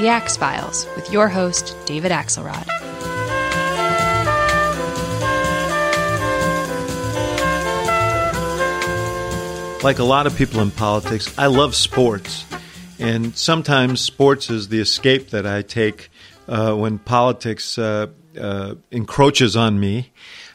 [0.00, 2.66] The Axe Files, with your host, David Axelrod.
[9.82, 12.46] Like a lot of people in politics, I love sports.
[12.98, 16.08] And sometimes sports is the escape that I take
[16.48, 18.06] uh, when politics uh,
[18.40, 20.12] uh, encroaches on me.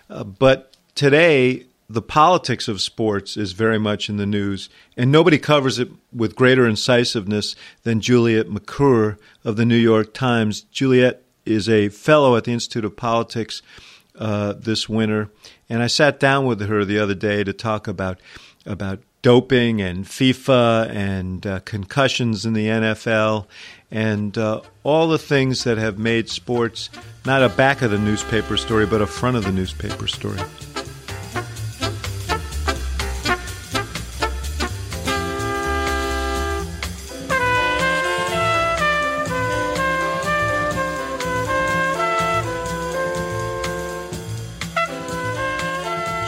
[0.10, 5.38] Uh, but today, the politics of sports is very much in the news, and nobody
[5.38, 10.62] covers it with greater incisiveness than Juliet Macur of the New York Times.
[10.72, 13.62] Juliet is a fellow at the Institute of Politics
[14.18, 15.30] uh, this winter,
[15.70, 18.20] and I sat down with her the other day to talk about
[18.66, 23.48] about doping and FIFA and uh, concussions in the NFL
[23.92, 26.90] and uh, all the things that have made sports
[27.26, 30.40] not a back of the newspaper story, but a front of the newspaper story.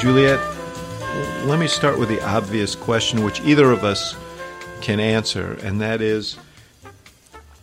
[0.08, 0.40] Juliet,
[1.48, 4.16] let me start with the obvious question, which either of us
[4.80, 6.38] can answer, and that is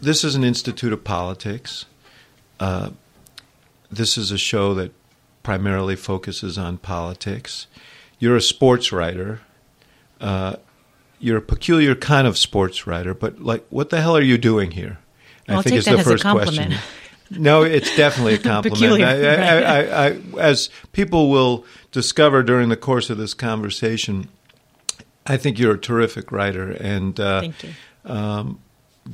[0.02, 1.86] this is an institute of politics.
[2.60, 2.90] Uh,
[3.90, 4.92] this is a show that
[5.42, 7.66] primarily focuses on politics.
[8.18, 9.40] You're a sports writer.
[10.20, 10.56] Uh,
[11.18, 14.72] you're a peculiar kind of sports writer, but like, what the hell are you doing
[14.72, 14.98] here?
[15.48, 16.74] Well, I think is the first question.
[17.38, 19.02] No, it's definitely a compliment.
[19.02, 24.28] I, I, I, as people will discover during the course of this conversation,
[25.26, 27.70] I think you're a terrific writer, and uh, Thank you.
[28.04, 28.60] Um,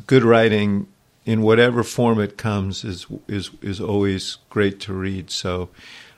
[0.06, 0.86] good writing
[1.24, 5.30] in whatever form it comes is is is always great to read.
[5.30, 5.68] So,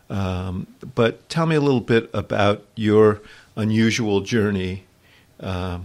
[0.09, 3.21] um, but tell me a little bit about your
[3.57, 4.85] unusual journey
[5.41, 5.81] uh,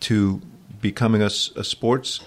[0.00, 0.40] to
[0.80, 1.26] becoming a,
[1.56, 2.20] a sports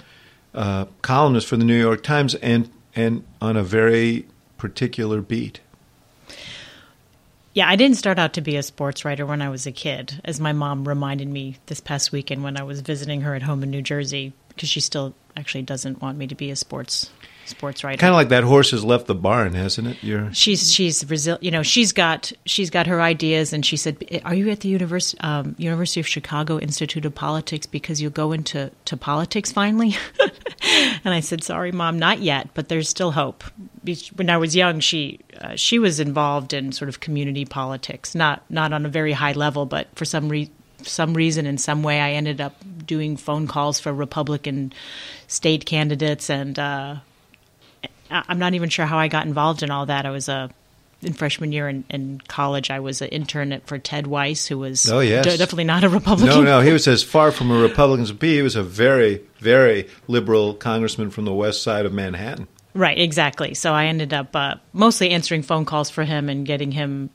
[0.54, 4.26] uh, columnist for the New York Times and and on a very
[4.58, 5.60] particular beat.
[7.54, 10.20] Yeah, I didn't start out to be a sports writer when I was a kid,
[10.26, 13.64] as my mom reminded me this past weekend when I was visiting her at home
[13.64, 17.12] in New Jersey, because she still actually doesn't want me to be a sports
[17.48, 18.00] sports writer.
[18.00, 19.98] Kind of like that horse has left the barn, hasn't it?
[20.02, 20.34] You're...
[20.34, 24.36] She's she's resil- You know, she's got she's got her ideas, and she said, "Are
[24.36, 28.72] you at the Univers- um, University of Chicago Institute of Politics because you'll go into
[28.86, 29.96] to politics finally?"
[31.04, 33.44] and I said, "Sorry, mom, not yet, but there's still hope."
[34.16, 38.44] When I was young, she uh, she was involved in sort of community politics, not
[38.50, 42.00] not on a very high level, but for some reason some reason in some way
[42.00, 44.74] I ended up doing phone calls for Republican
[45.28, 46.96] state candidates and uh,
[48.10, 50.06] I'm not even sure how I got involved in all that.
[50.06, 50.50] I was a
[51.02, 54.90] in freshman year in, in college, I was an intern for Ted Weiss, who was
[54.90, 55.26] oh, yes.
[55.26, 56.44] d- definitely not a Republican.
[56.44, 58.36] No, no, he was as far from a Republican as be.
[58.36, 62.48] He was a very, very liberal congressman from the west side of Manhattan.
[62.74, 63.54] Right, exactly.
[63.54, 67.10] So I ended up uh, mostly answering phone calls for him and getting him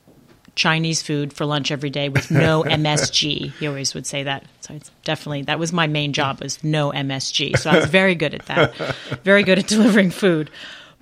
[0.55, 3.51] Chinese food for lunch every day with no MSG.
[3.53, 4.43] He always would say that.
[4.61, 7.57] So it's definitely that was my main job was no MSG.
[7.59, 8.75] So I was very good at that.
[9.23, 10.49] Very good at delivering food.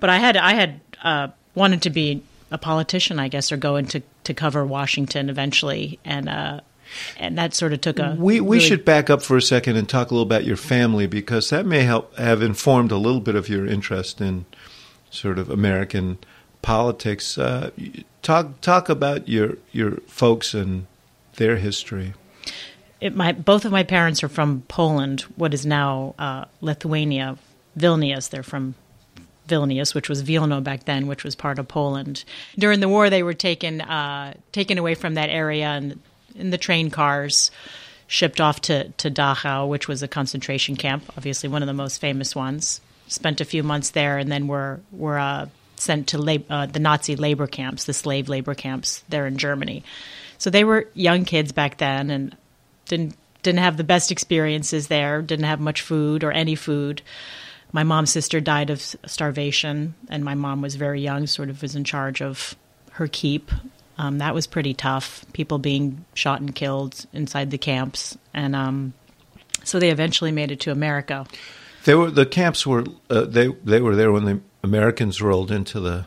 [0.00, 3.76] But I had I had uh, wanted to be a politician, I guess, or go
[3.76, 6.60] into to cover Washington eventually, and uh,
[7.16, 8.16] and that sort of took a.
[8.18, 10.56] We we really should back up for a second and talk a little about your
[10.56, 14.46] family because that may help have informed a little bit of your interest in
[15.10, 16.18] sort of American
[16.62, 17.38] politics.
[17.38, 17.70] Uh,
[18.22, 20.86] talk talk about your your folks and
[21.36, 22.14] their history.
[23.00, 27.38] It, my both of my parents are from Poland, what is now uh, Lithuania,
[27.78, 28.28] Vilnius.
[28.28, 28.74] They're from
[29.50, 32.24] Vilnius, which was Vilno back then, which was part of Poland.
[32.58, 36.00] During the war, they were taken uh, taken away from that area and
[36.34, 37.50] in the train cars
[38.06, 42.00] shipped off to, to Dachau, which was a concentration camp, obviously one of the most
[42.00, 42.80] famous ones.
[43.06, 46.78] Spent a few months there, and then were were uh, sent to lab- uh, the
[46.78, 49.82] Nazi labor camps, the slave labor camps there in Germany.
[50.38, 52.36] So they were young kids back then, and
[52.86, 55.22] didn't didn't have the best experiences there.
[55.22, 57.02] Didn't have much food or any food.
[57.72, 61.76] My mom's sister died of starvation, and my mom was very young, sort of was
[61.76, 62.56] in charge of
[62.92, 63.50] her keep.
[63.98, 65.24] Um, that was pretty tough.
[65.32, 68.94] People being shot and killed inside the camps, and um,
[69.62, 71.26] so they eventually made it to America.
[71.84, 75.80] They were the camps were uh, they they were there when the Americans rolled into
[75.80, 76.06] the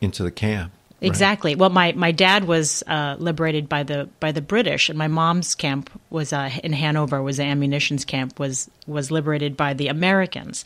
[0.00, 0.73] into the camp.
[1.04, 1.10] Right?
[1.10, 1.54] Exactly.
[1.54, 5.54] Well, my, my dad was uh, liberated by the by the British, and my mom's
[5.54, 7.22] camp was uh, in Hanover.
[7.22, 10.64] Was the ammunitions camp was was liberated by the Americans.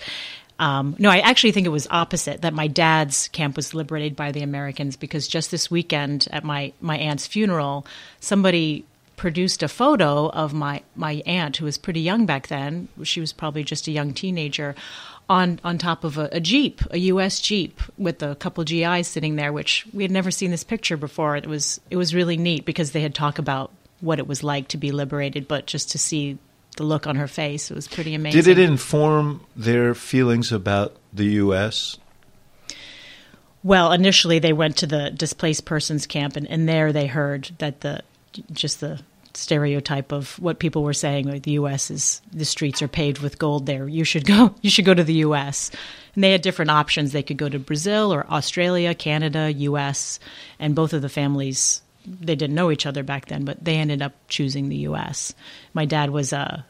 [0.61, 2.43] Um, no, I actually think it was opposite.
[2.43, 6.73] That my dad's camp was liberated by the Americans because just this weekend at my
[6.81, 7.87] my aunt's funeral,
[8.21, 8.85] somebody
[9.17, 12.89] produced a photo of my my aunt who was pretty young back then.
[13.03, 14.75] She was probably just a young teenager.
[15.31, 17.41] On, on top of a, a jeep, a U.S.
[17.41, 21.37] jeep, with a couple GIs sitting there, which we had never seen this picture before.
[21.37, 23.71] It was it was really neat because they had talked about
[24.01, 26.39] what it was like to be liberated, but just to see
[26.79, 28.41] the look on her face, it was pretty amazing.
[28.43, 31.99] Did it inform their feelings about the U.S.?
[33.63, 37.81] Well, initially they went to the displaced persons camp, and, and there they heard that
[37.81, 38.03] the
[38.53, 39.01] just the
[39.39, 43.39] stereotype of what people were saying like the US is the streets are paved with
[43.39, 45.71] gold there you should go you should go to the US
[46.15, 50.19] and they had different options they could go to Brazil or Australia Canada US
[50.59, 54.03] and both of the families they didn't know each other back then but they ended
[54.03, 55.35] up choosing the US
[55.75, 56.63] my dad was uh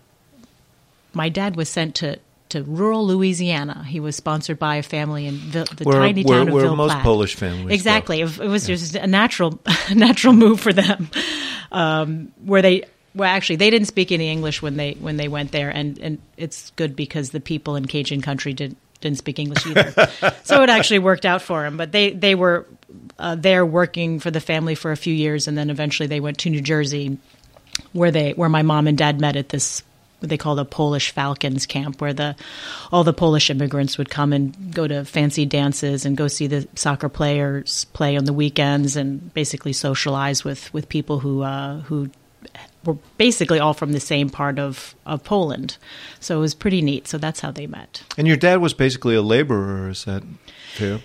[1.14, 2.18] my dad was sent to
[2.50, 3.84] to rural Louisiana.
[3.86, 6.62] He was sponsored by a family in Vil- the Where- tiny where- town of where
[6.62, 7.02] Ville most Platte.
[7.04, 7.74] Polish families.
[7.74, 8.22] Exactly.
[8.22, 9.60] It it was just a natural,
[9.94, 11.10] natural move for them.
[11.70, 12.84] Um, where they,
[13.14, 16.18] well, actually, they didn't speak any English when they when they went there, and and
[16.36, 19.92] it's good because the people in Cajun country did didn't speak English either.
[20.44, 21.76] so it actually worked out for them.
[21.76, 22.66] But they they were
[23.18, 26.38] uh, there working for the family for a few years, and then eventually they went
[26.38, 27.18] to New Jersey,
[27.92, 29.82] where they where my mom and dad met at this
[30.20, 32.34] what they call the Polish Falcons camp, where the
[32.90, 36.66] all the Polish immigrants would come and go to fancy dances and go see the
[36.74, 42.10] soccer players play on the weekends, and basically socialize with with people who uh, who
[42.84, 45.76] were basically all from the same part of of Poland.
[46.20, 47.06] So it was pretty neat.
[47.08, 48.02] So that's how they met.
[48.16, 49.88] And your dad was basically a laborer.
[49.90, 50.22] Is that
[50.74, 51.00] fair?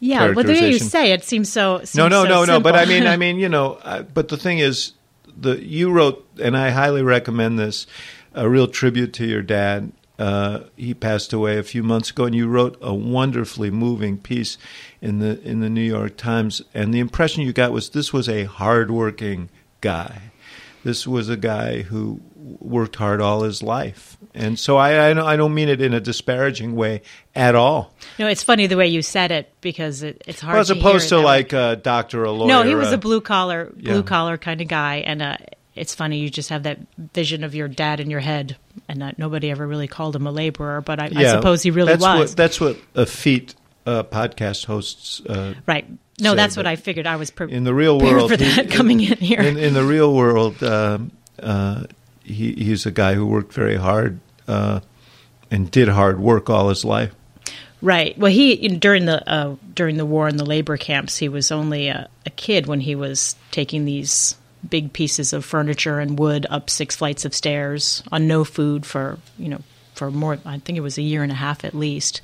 [0.00, 1.78] Yeah, well, the way you say it seems so.
[1.78, 2.60] Seems No, no, so no, no.
[2.60, 3.78] But I mean, I mean, you know.
[3.82, 4.92] I, but the thing is,
[5.36, 7.86] the you wrote, and I highly recommend this,
[8.32, 9.92] a real tribute to your dad.
[10.16, 14.58] Uh, he passed away a few months ago, and you wrote a wonderfully moving piece
[15.00, 16.62] in the in the New York Times.
[16.72, 19.50] And the impression you got was this was a hardworking
[19.80, 20.30] guy.
[20.84, 25.54] This was a guy who worked hard all his life, and so I I don't,
[25.54, 27.02] mean it in a disparaging way
[27.34, 27.92] at all.
[28.18, 30.54] no, it's funny the way you said it because it, it's hard.
[30.54, 31.24] Well, as to opposed to that way.
[31.24, 32.48] like a doctor, a lawyer.
[32.48, 34.02] No, he was uh, a blue collar, blue yeah.
[34.02, 35.36] collar kind of guy, and uh,
[35.74, 36.78] it's funny you just have that
[37.14, 38.56] vision of your dad in your head,
[38.88, 41.92] and uh, nobody ever really called him a laborer, but I, I suppose he really
[41.92, 42.30] that's was.
[42.30, 43.54] What, that's what effete
[43.86, 45.20] uh, podcast hosts.
[45.20, 45.86] Uh, right?
[46.20, 47.06] No, say, that's what I figured.
[47.06, 49.40] I was pre- in the real prepared world, for he- that coming in here.
[49.40, 51.10] In, in the real world, um,
[51.42, 51.84] uh,
[52.24, 54.18] he, he's a guy who worked very hard
[54.48, 54.80] uh,
[55.50, 57.14] and did hard work all his life.
[57.80, 58.16] Right.
[58.18, 61.88] Well, he during the uh, during the war in the labor camps, he was only
[61.88, 64.36] a, a kid when he was taking these
[64.68, 69.18] big pieces of furniture and wood up six flights of stairs on no food for
[69.38, 69.60] you know
[69.94, 70.38] for more.
[70.46, 72.22] I think it was a year and a half at least.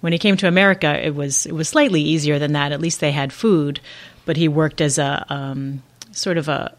[0.00, 2.70] When he came to America, it was it was slightly easier than that.
[2.70, 3.80] At least they had food,
[4.26, 6.76] but he worked as a um, sort of a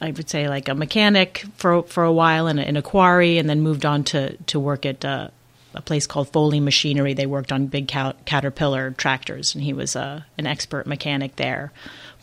[0.00, 3.38] I would say like a mechanic for for a while in a, in a quarry,
[3.38, 5.28] and then moved on to to work at uh,
[5.74, 7.14] a place called Foley Machinery.
[7.14, 11.72] They worked on big cat- Caterpillar tractors, and he was uh, an expert mechanic there.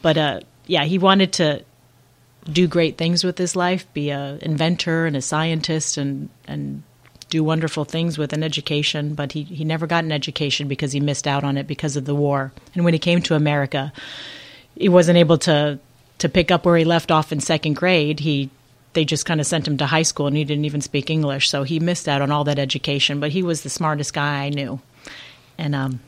[0.01, 1.63] But uh, yeah, he wanted to
[2.51, 6.83] do great things with his life, be a inventor and a scientist, and and
[7.29, 9.13] do wonderful things with an education.
[9.15, 12.05] But he he never got an education because he missed out on it because of
[12.05, 12.51] the war.
[12.75, 13.93] And when he came to America,
[14.75, 15.79] he wasn't able to
[16.21, 18.19] to pick up where he left off in second grade.
[18.19, 18.49] He
[18.93, 21.49] they just kind of sent him to high school and he didn't even speak English,
[21.49, 23.19] so he missed out on all that education.
[23.19, 24.79] But he was the smartest guy I knew,
[25.57, 25.99] and um,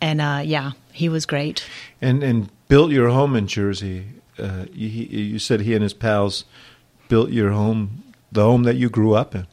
[0.00, 1.64] and uh, yeah, he was great.
[2.00, 4.06] And and built your home in Jersey.
[4.36, 6.44] Uh, you, you said he and his pals
[7.08, 8.02] built your home,
[8.32, 9.46] the home that you grew up in.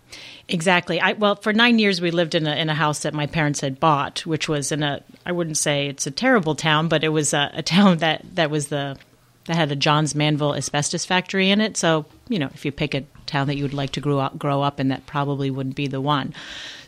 [0.48, 1.00] Exactly.
[1.00, 3.62] I, well, for nine years we lived in a in a house that my parents
[3.62, 7.10] had bought, which was in a I wouldn't say it's a terrible town, but it
[7.10, 8.98] was a, a town that that was the
[9.46, 11.78] that had a Johns Manville asbestos factory in it.
[11.78, 14.38] So you know, if you pick a town that you would like to grow up
[14.38, 16.34] grow up in, that probably wouldn't be the one.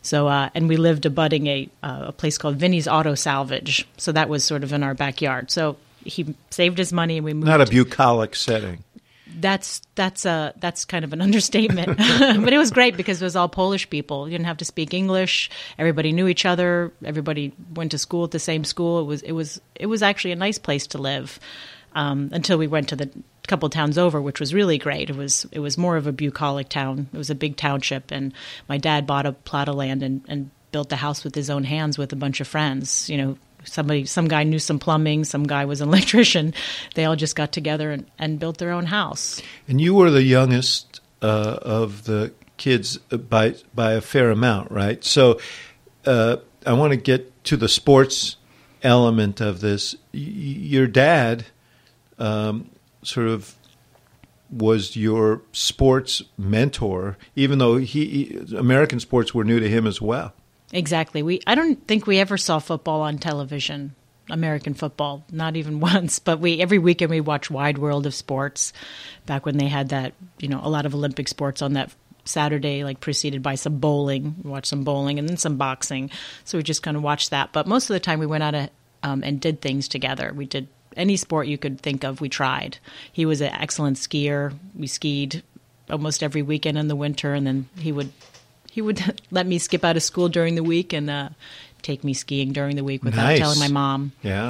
[0.01, 3.88] So uh, and we lived abutting a uh, a place called Vinny's Auto Salvage.
[3.98, 5.51] So that was sort of in our backyard.
[5.51, 7.48] So he saved his money and we moved.
[7.48, 8.83] Not a bucolic setting.
[9.39, 11.98] that's that's a that's kind of an understatement.
[11.98, 14.27] but it was great because it was all Polish people.
[14.27, 15.50] You didn't have to speak English.
[15.77, 16.91] Everybody knew each other.
[17.03, 19.00] Everybody went to school at the same school.
[19.00, 21.39] It was it was it was actually a nice place to live.
[21.95, 23.09] Um, until we went to the
[23.47, 25.09] couple towns over, which was really great.
[25.09, 27.07] It was it was more of a bucolic town.
[27.13, 28.33] It was a big township, and
[28.67, 31.63] my dad bought a plot of land and, and built a house with his own
[31.63, 33.09] hands with a bunch of friends.
[33.09, 36.53] You know, somebody some guy knew some plumbing some guy was an electrician
[36.95, 40.23] they all just got together and, and built their own house and you were the
[40.23, 45.39] youngest uh, of the kids by by a fair amount right so
[46.05, 48.35] uh, i want to get to the sports
[48.81, 51.45] element of this y- your dad
[52.20, 52.70] um,
[53.03, 53.55] sort of
[54.50, 60.00] was your sports mentor even though he, he american sports were new to him as
[60.00, 60.34] well
[60.74, 61.22] Exactly.
[61.22, 63.96] We I don't think we ever saw football on television.
[64.29, 68.74] American football, not even once, but we every weekend we watch Wide World of Sports
[69.25, 71.93] back when they had that, you know, a lot of Olympic sports on that
[72.25, 74.36] Saturday, like preceded by some bowling.
[74.41, 76.10] We watched some bowling and then some boxing.
[76.46, 77.51] So we just kind of watched that.
[77.51, 78.70] But most of the time we went out a,
[79.03, 80.32] um, and did things together.
[80.34, 82.77] We did any sport you could think of, we tried.
[83.12, 84.53] He was an excellent skier.
[84.77, 85.43] We skied
[85.89, 88.12] almost every weekend in the winter, and then he would
[88.71, 91.29] he would let me skip out of school during the week and uh,
[91.81, 93.39] take me skiing during the week without Nice.
[93.39, 94.12] telling my mom.
[94.23, 94.47] yeah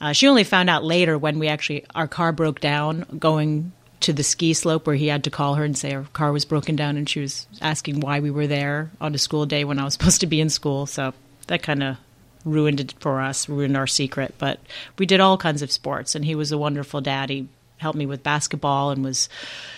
[0.00, 4.12] Uh, she only found out later when we actually our car broke down going to
[4.12, 6.76] the ski slope where he had to call her and say our car was broken
[6.76, 9.84] down and she was asking why we were there on a school day when I
[9.84, 10.84] was supposed to be in school.
[10.84, 11.14] So
[11.46, 11.96] that kind of
[12.44, 14.34] ruined it for us, ruined our secret.
[14.38, 14.60] But
[14.98, 17.30] we did all kinds of sports and he was a wonderful dad.
[17.30, 17.48] He
[17.78, 19.28] helped me with basketball and was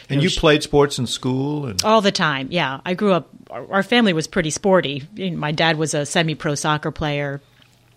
[0.09, 2.49] and know, you played sports in school and all the time.
[2.51, 3.29] Yeah, I grew up.
[3.51, 5.03] Our our family was pretty sporty.
[5.15, 7.41] You My dad was a semi-pro soccer player,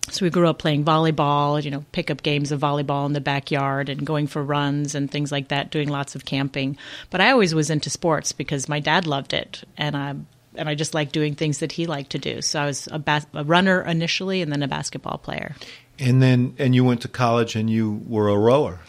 [0.09, 1.63] so we grew up playing volleyball.
[1.63, 5.31] You know, pickup games of volleyball in the backyard and going for runs and things
[5.31, 5.69] like that.
[5.69, 6.77] Doing lots of camping.
[7.09, 10.15] But I always was into sports because my dad loved it, and I
[10.59, 12.41] and I just liked doing things that he liked to do.
[12.41, 15.55] So I was a, bas- a runner initially, and then a basketball player.
[15.97, 18.79] and then and you went to college and you were a rower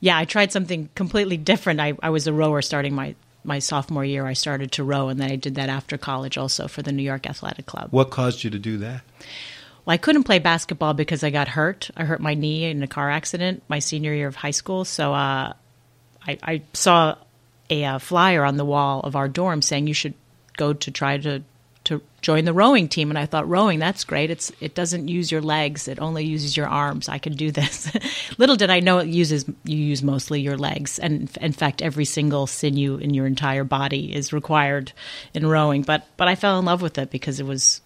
[0.00, 1.80] yeah, I tried something completely different.
[1.80, 3.14] I, I was a rower starting my,
[3.44, 4.26] my sophomore year.
[4.26, 7.02] I started to row, and then I did that after college also for the New
[7.02, 7.88] York Athletic Club.
[7.90, 9.02] what caused you to do that
[9.84, 11.90] Well, I couldn't play basketball because I got hurt.
[11.96, 14.84] I hurt my knee in a car accident my senior year of high school.
[14.84, 15.54] So uh,
[16.26, 17.16] I, I saw
[17.70, 20.14] a uh, flyer on the wall of our dorm saying you should
[20.56, 21.42] go to try to
[21.86, 23.10] to join the rowing team.
[23.10, 24.30] And I thought rowing that's great.
[24.30, 25.88] It's it doesn't use your legs.
[25.88, 27.08] It only uses your arms.
[27.08, 27.90] I could do this.
[28.38, 30.98] Little did I know it uses you use mostly your legs.
[30.98, 34.92] And in fact every single sinew in your entire body is required
[35.32, 35.82] in rowing.
[35.82, 37.80] But but I fell in love with it because it was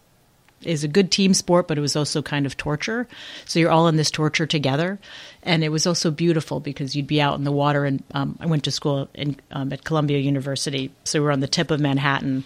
[0.63, 3.09] is a good team sport, but it was also kind of torture.
[3.47, 4.99] So you're all in this torture together,
[5.43, 7.85] and it was also beautiful because you'd be out in the water.
[7.85, 11.41] And um, I went to school in, um, at Columbia University, so we were on
[11.41, 12.45] the tip of Manhattan,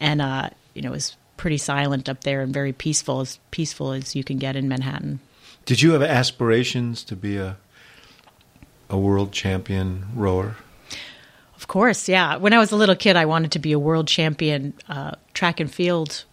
[0.00, 3.92] and uh, you know it was pretty silent up there and very peaceful, as peaceful
[3.92, 5.20] as you can get in Manhattan.
[5.64, 7.56] Did you have aspirations to be a
[8.90, 10.56] a world champion rower?
[11.56, 12.36] Of course, yeah.
[12.36, 15.60] When I was a little kid, I wanted to be a world champion uh, track
[15.60, 16.24] and field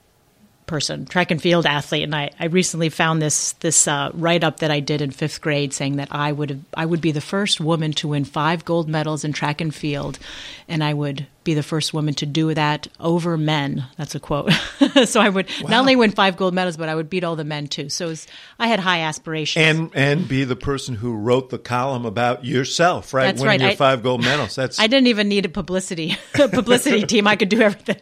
[0.65, 2.03] person, track and field athlete.
[2.03, 5.41] And I, I recently found this this uh, write up that I did in fifth
[5.41, 8.65] grade, saying that I would have, I would be the first woman to win five
[8.65, 10.19] gold medals in track and field,
[10.67, 13.85] and I would be the first woman to do that over men.
[13.97, 14.51] That's a quote.
[15.05, 17.43] so I would not only win five gold medals, but I would beat all the
[17.43, 17.89] men too.
[17.89, 19.63] So it was, I had high aspirations.
[19.63, 23.25] And and be the person who wrote the column about yourself, right?
[23.25, 23.61] That's Winning right.
[23.61, 24.55] your I- five gold medals.
[24.55, 27.27] That's I didn't even need a publicity publicity team.
[27.27, 27.97] I could do everything.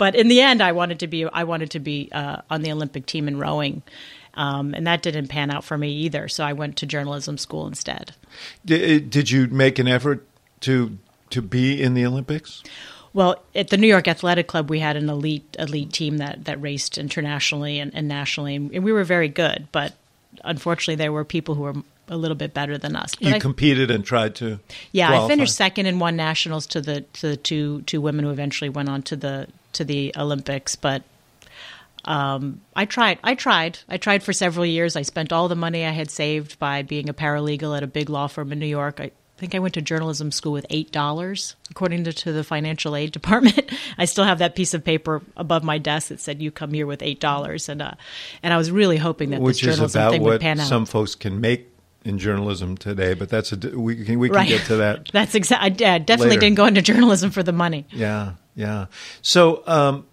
[0.00, 2.72] But in the end, I wanted to be I wanted to be uh, on the
[2.72, 3.82] Olympic team in rowing,
[4.32, 6.26] um, and that didn't pan out for me either.
[6.26, 8.14] So I went to journalism school instead.
[8.64, 10.26] did, did you make an effort
[10.60, 10.96] to
[11.28, 12.62] to be in the Olympics?
[13.12, 16.62] Well, at the New York Athletic Club, we had an elite elite team that that
[16.62, 19.68] raced internationally and, and nationally, and we were very good.
[19.70, 19.92] But
[20.42, 21.74] unfortunately, there were people who were
[22.08, 23.14] a little bit better than us.
[23.16, 24.60] But You I- competed and tried to.
[24.92, 28.30] Yeah, I finished second and won nationals to the to the two two women who
[28.30, 30.76] eventually went on to the to the Olympics.
[30.76, 31.02] But
[32.04, 33.18] um, I tried.
[33.22, 33.78] I tried.
[33.88, 34.96] I tried for several years.
[34.96, 38.08] I spent all the money I had saved by being a paralegal at a big
[38.08, 39.00] law firm in New York.
[39.00, 42.94] I think I went to journalism school with eight dollars, according to, to the financial
[42.94, 43.72] aid department.
[43.98, 46.86] I still have that piece of paper above my desk that said you come here
[46.86, 47.92] with eight dollars, and uh,
[48.42, 50.68] and I was really hoping that which this is journalism thing would pan out.
[50.68, 51.69] some folks can make
[52.04, 53.14] in journalism today.
[53.14, 54.48] But that's a we can we can right.
[54.48, 55.08] get to that.
[55.12, 55.84] That's exactly.
[55.84, 56.40] I uh, definitely later.
[56.40, 57.86] didn't go into journalism for the money.
[57.90, 58.86] Yeah, yeah.
[59.22, 60.06] So um,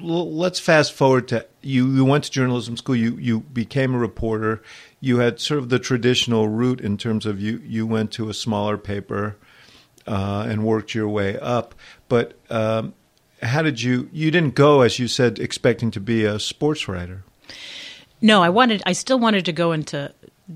[0.00, 1.88] l- let's fast forward to you.
[1.90, 2.96] You went to journalism school.
[2.96, 4.62] You you became a reporter.
[5.00, 8.34] You had sort of the traditional route in terms of you you went to a
[8.34, 9.36] smaller paper,
[10.06, 11.74] uh, and worked your way up.
[12.08, 12.94] But um,
[13.42, 14.08] how did you?
[14.12, 17.24] You didn't go, as you said, expecting to be a sports writer.
[18.20, 18.82] No, I wanted.
[18.84, 20.12] I still wanted to go into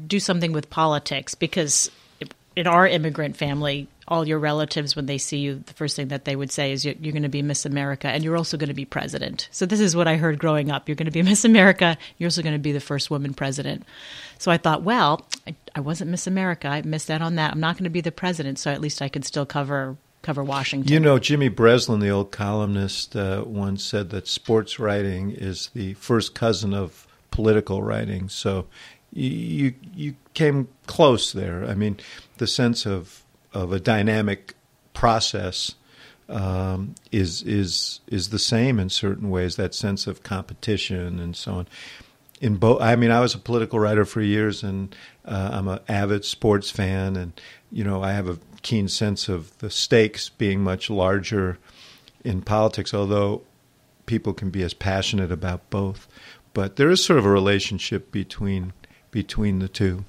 [0.06, 1.90] do something with politics because
[2.56, 6.24] in our immigrant family, all your relatives, when they see you, the first thing that
[6.24, 8.68] they would say is you're, you're going to be Miss America and you're also going
[8.68, 9.48] to be president.
[9.50, 10.88] So this is what I heard growing up.
[10.88, 11.96] You're going to be Miss America.
[12.18, 13.84] You're also going to be the first woman president.
[14.38, 16.68] So I thought, well, I, I wasn't Miss America.
[16.68, 17.52] I missed out on that.
[17.52, 18.58] I'm not going to be the president.
[18.58, 20.90] So at least I could still cover cover Washington.
[20.90, 25.92] You know, Jimmy Breslin, the old columnist, uh, once said that sports writing is the
[25.94, 28.30] first cousin of political writing.
[28.30, 28.66] So
[29.14, 31.64] you you came close there.
[31.64, 31.98] I mean,
[32.38, 34.54] the sense of of a dynamic
[34.92, 35.76] process
[36.28, 39.56] um, is is is the same in certain ways.
[39.56, 41.68] That sense of competition and so on.
[42.40, 44.94] In both, I mean, I was a political writer for years, and
[45.24, 47.40] uh, I'm an avid sports fan, and
[47.70, 51.58] you know, I have a keen sense of the stakes being much larger
[52.24, 52.92] in politics.
[52.92, 53.42] Although
[54.06, 56.08] people can be as passionate about both,
[56.52, 58.72] but there is sort of a relationship between
[59.14, 60.04] between the two.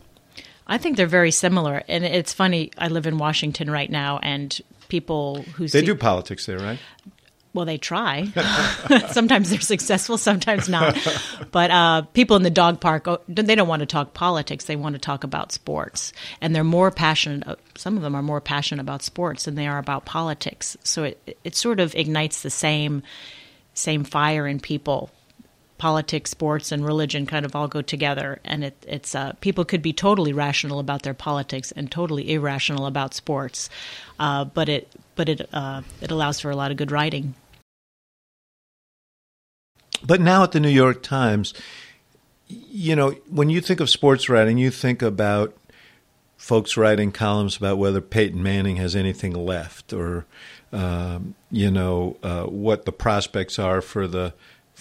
[0.68, 2.72] I think they're very similar, and it's funny.
[2.76, 6.80] I live in Washington right now, and people who they see, do politics there, right?
[7.54, 8.26] Well, they try.
[9.12, 10.98] sometimes they're successful, sometimes not.
[11.52, 14.66] But uh, people in the dog park, oh, they don't want to talk politics.
[14.66, 17.48] They want to talk about sports, and they're more passionate.
[17.48, 20.76] Uh, some of them are more passionate about sports than they are about politics.
[20.84, 23.04] So it it sort of ignites the same
[23.76, 25.12] same fire in people
[25.78, 29.82] politics, sports, and religion kind of all go together, and it, it's uh, people could
[29.82, 33.70] be totally rational about their politics and totally irrational about sports,
[34.20, 37.36] uh, but it but it uh, it allows for a lot of good writing.
[40.06, 41.54] But now at the New York Times,
[42.48, 45.56] you know, when you think of sports writing, you think about
[46.38, 50.26] folks writing columns about whether Peyton Manning has anything left, or
[50.72, 54.34] um, you know uh, what the prospects are for the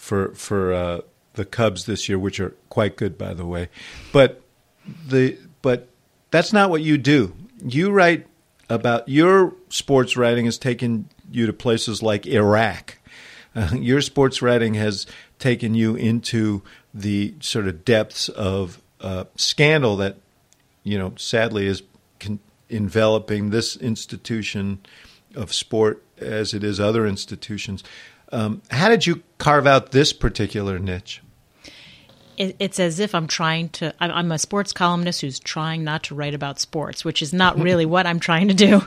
[0.05, 1.01] for for uh,
[1.33, 3.71] the Cubs this year, which are quite good, by the way.
[4.13, 4.43] But
[5.07, 5.89] the but
[6.31, 7.35] that's not what you do.
[7.65, 8.27] You write
[8.69, 12.99] about your sports writing has taken you to places like Iraq.
[13.57, 15.07] Uh, your sports writing has
[15.39, 20.19] taken you into the sort of depths of uh, scandal that
[20.83, 21.83] you know sadly is
[22.21, 24.81] con- enveloping this institution
[25.35, 27.83] of sport as it is other institutions.
[28.35, 31.23] Um, how did you carve out this particular niche?
[32.37, 33.95] It's as if I'm trying to.
[34.01, 37.87] I'm a sports columnist who's trying not to write about sports, which is not really
[37.87, 38.83] what I'm trying to do.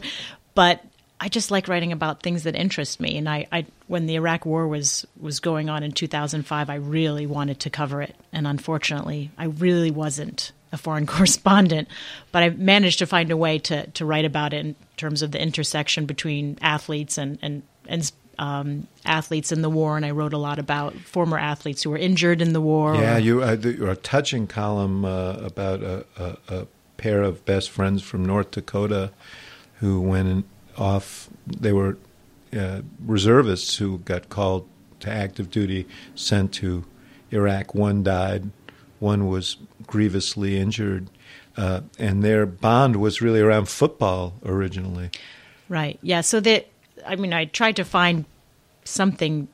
[0.53, 0.83] But
[1.17, 3.17] I just like writing about things that interest me.
[3.17, 7.25] And I, I, when the Iraq War was was going on in 2005, I really
[7.25, 11.87] wanted to cover it, and unfortunately, I really wasn't a foreign correspondent.
[12.33, 15.31] But I managed to find a way to to write about it in terms of
[15.31, 20.33] the intersection between athletes and and and um, athletes in the war, and I wrote
[20.33, 22.95] a lot about former athletes who were injured in the war.
[22.95, 23.57] Yeah, or, you uh,
[23.91, 29.11] a touching column uh, about a, a, a, pair of best friends from North Dakota
[29.75, 30.45] who went
[30.77, 31.29] off.
[31.45, 31.97] They were
[32.57, 34.67] uh, reservists who got called
[35.01, 36.85] to active duty, sent to
[37.31, 37.75] Iraq.
[37.75, 38.49] One died,
[38.99, 41.09] one was grievously injured,
[41.55, 45.11] uh, and their bond was really around football originally.
[45.69, 45.99] Right.
[46.01, 46.21] Yeah.
[46.21, 46.67] So that
[47.05, 48.25] I mean, I tried to find
[48.83, 49.47] something.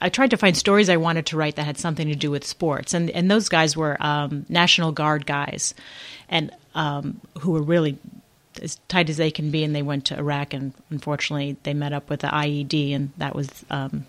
[0.00, 2.44] I tried to find stories I wanted to write that had something to do with
[2.44, 5.74] sports, and and those guys were um, National Guard guys,
[6.28, 7.98] and um, who were really
[8.62, 9.64] as tight as they can be.
[9.64, 13.34] And they went to Iraq, and unfortunately, they met up with the IED, and that
[13.34, 14.06] was um,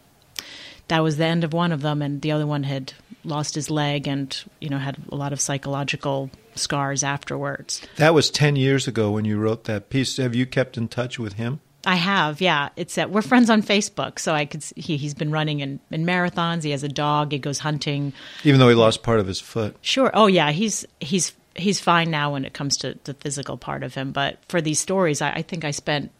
[0.87, 3.69] that was the end of one of them, and the other one had lost his
[3.69, 7.81] leg, and you know had a lot of psychological scars afterwards.
[7.97, 10.17] That was ten years ago when you wrote that piece.
[10.17, 11.61] Have you kept in touch with him?
[11.85, 12.69] I have, yeah.
[12.75, 14.63] It's that we're friends on Facebook, so I could.
[14.75, 16.63] He, he's been running in, in marathons.
[16.63, 17.31] He has a dog.
[17.31, 18.13] He goes hunting.
[18.43, 19.75] Even though he lost part of his foot.
[19.81, 20.11] Sure.
[20.13, 23.93] Oh yeah, he's he's he's fine now when it comes to the physical part of
[23.93, 24.11] him.
[24.11, 26.11] But for these stories, I, I think I spent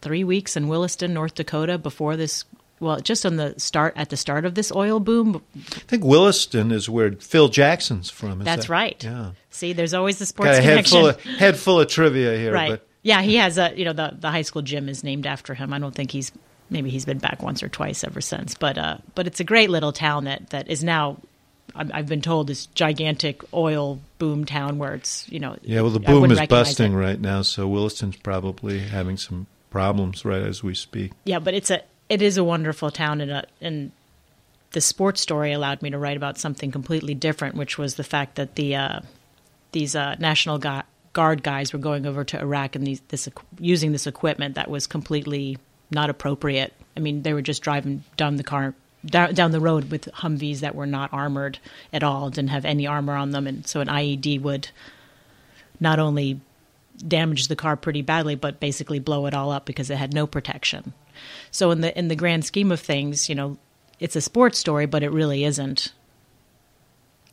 [0.00, 2.44] three weeks in Williston, North Dakota, before this.
[2.80, 5.40] Well, just on the start at the start of this oil boom.
[5.56, 8.40] I think Williston is where Phil Jackson's from.
[8.40, 8.72] That's that?
[8.72, 9.04] right.
[9.04, 9.32] Yeah.
[9.50, 11.04] See, there's always the sports Got a connection.
[11.04, 12.70] Head full, of, head full of trivia here, right.
[12.70, 15.54] but yeah, he has a you know the the high school gym is named after
[15.54, 15.72] him.
[15.72, 16.32] I don't think he's
[16.70, 19.70] maybe he's been back once or twice ever since, but uh, but it's a great
[19.70, 21.18] little town that that is now.
[21.74, 26.00] I've been told this gigantic oil boom town where it's you know yeah well the
[26.00, 26.96] boom is busting it.
[26.96, 31.70] right now so Williston's probably having some problems right as we speak yeah but it's
[31.70, 33.90] a it is a wonderful town and a, and
[34.72, 38.34] the sports story allowed me to write about something completely different which was the fact
[38.34, 39.00] that the uh,
[39.70, 40.58] these uh, national
[41.12, 44.86] guard guys were going over to Iraq and these this using this equipment that was
[44.86, 45.58] completely
[45.90, 46.72] not appropriate.
[46.96, 50.60] I mean, they were just driving down the car down, down the road with Humvees
[50.60, 51.58] that were not armored
[51.92, 54.68] at all, didn't have any armor on them, and so an IED would
[55.80, 56.40] not only
[57.06, 60.26] damage the car pretty badly, but basically blow it all up because it had no
[60.26, 60.92] protection.
[61.50, 63.58] So in the in the grand scheme of things, you know,
[64.00, 65.92] it's a sports story, but it really isn't.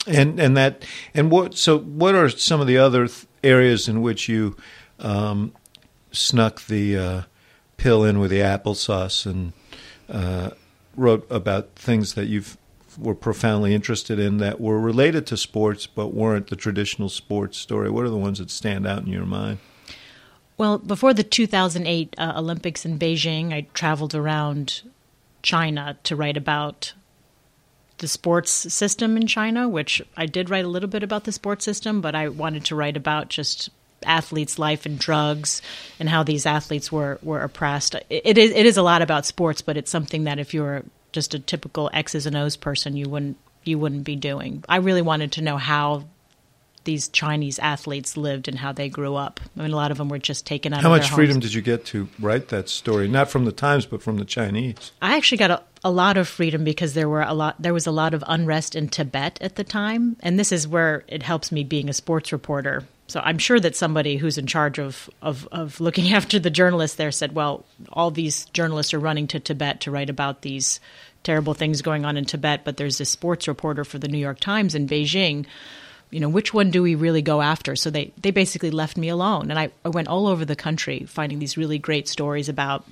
[0.08, 4.02] And and that and what so what are some of the other th- areas in
[4.02, 4.56] which you
[5.00, 5.54] um,
[6.12, 7.22] snuck the uh,
[7.78, 9.54] pill in with the applesauce and
[10.10, 10.52] uh,
[10.96, 12.44] wrote about things that you
[12.98, 17.90] were profoundly interested in that were related to sports but weren't the traditional sports story?
[17.90, 19.60] What are the ones that stand out in your mind?
[20.58, 24.82] Well, before the 2008 uh, Olympics in Beijing, I traveled around
[25.42, 26.94] China to write about
[28.00, 31.64] the sports system in China, which I did write a little bit about the sports
[31.64, 33.70] system, but I wanted to write about just
[34.04, 35.62] athletes' life and drugs
[36.00, 37.96] and how these athletes were were oppressed.
[38.10, 41.34] It is it is a lot about sports, but it's something that if you're just
[41.34, 44.64] a typical X's and O's person, you wouldn't you wouldn't be doing.
[44.68, 46.06] I really wanted to know how
[46.90, 49.40] these Chinese athletes lived and how they grew up.
[49.56, 50.80] I mean, a lot of them were just taken out.
[50.80, 51.46] Of How much freedom homes.
[51.46, 53.08] did you get to write that story?
[53.08, 54.92] Not from the Times, but from the Chinese.
[55.00, 57.62] I actually got a, a lot of freedom because there were a lot.
[57.62, 61.04] There was a lot of unrest in Tibet at the time, and this is where
[61.08, 62.88] it helps me being a sports reporter.
[63.06, 66.98] So I'm sure that somebody who's in charge of, of, of looking after the journalists
[66.98, 70.80] there said, well, all these journalists are running to Tibet to write about these
[71.22, 74.40] terrible things going on in Tibet, but there's this sports reporter for the New York
[74.40, 75.46] Times in Beijing.
[76.12, 77.76] You know, which one do we really go after?
[77.76, 79.52] So they, they basically left me alone.
[79.52, 82.86] And I, I went all over the country finding these really great stories about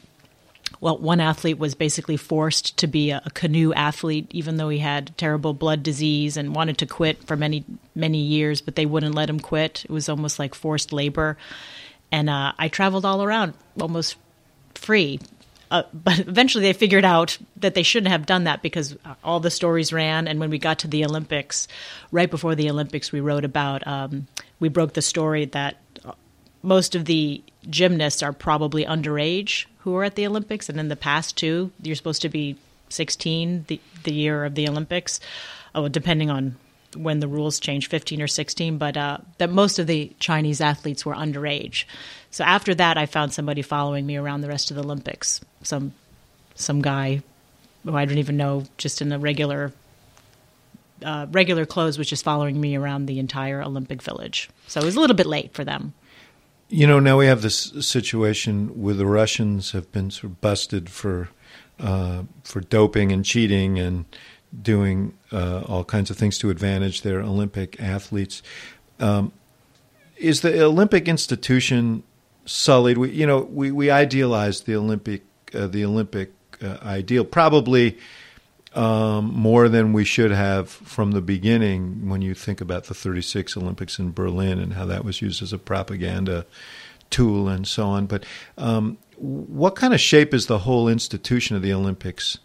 [0.80, 4.80] well, one athlete was basically forced to be a, a, canoe athlete, even though he
[4.80, 7.64] had terrible blood disease and wanted to quit for many,
[7.96, 9.86] many years, but they wouldn't let him quit.
[9.86, 11.38] It was almost like forced labor.
[12.12, 14.18] And uh, I traveled all around almost
[14.76, 15.20] free.
[15.70, 19.52] Uh, but eventually they figured out that they shouldn't have done that because all the
[19.52, 20.28] stories ran.
[20.28, 21.68] And when we got to the Olympics,
[22.12, 24.28] right before the Olympics, we wrote about, um,
[24.60, 25.78] we broke the story that
[26.64, 30.96] most of the gymnasts are probably underage who are at the Olympics, and in the
[30.96, 32.58] past too, you're supposed to be
[32.90, 35.20] 16 the the year of the Olympics,
[35.76, 36.58] oh, depending on
[36.96, 38.78] when the rules change, 15 or 16.
[38.78, 41.86] But uh, that most of the Chinese athletes were underage.
[42.38, 45.42] So after that, I found somebody following me around the rest of the Olympics.
[45.64, 45.94] Some
[46.54, 47.24] some guy
[47.84, 49.74] who I don't even know, just in a regular
[51.04, 54.52] uh, regular clothes, was just following me around the entire Olympic Village.
[54.68, 55.96] So it was a little bit late for them.
[56.70, 60.92] You know, now we have this situation where the Russians have been sort of busted
[60.92, 61.30] for
[61.80, 64.06] uh, for doping and cheating and
[64.62, 68.44] doing uh, all kinds of things to advantage their Olympic athletes.
[69.00, 69.32] Um,
[70.18, 72.04] is the Olympic institution
[72.48, 72.98] sullied?
[72.98, 77.98] We, you know, we, we idealize the Olympic uh, the Olympic uh, ideal probably
[78.74, 83.58] um, more than we should have from the beginning when you think about the 36
[83.58, 86.46] Olympics in Berlin and how that was used as a propaganda
[87.10, 88.06] tool and so on.
[88.06, 88.26] But
[88.58, 92.38] um, what kind of shape is the whole institution of the Olympics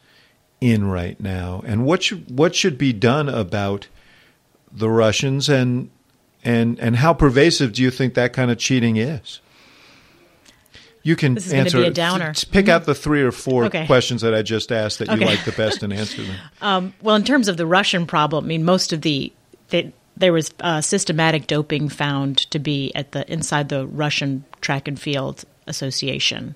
[0.60, 1.62] in right now?
[1.66, 3.88] And what should, what should be done about
[4.70, 5.90] the Russians and,
[6.44, 9.40] and, and how pervasive do you think that kind of cheating is?
[11.02, 11.78] You can this is answer.
[11.78, 12.32] Be a downer.
[12.50, 13.86] Pick out the three or four okay.
[13.86, 16.36] questions that I just asked that you like the best and answer them.
[16.62, 19.32] Um, well, in terms of the Russian problem, I mean, most of the,
[19.70, 24.86] the there was uh, systematic doping found to be at the inside the Russian Track
[24.86, 26.54] and Field Association,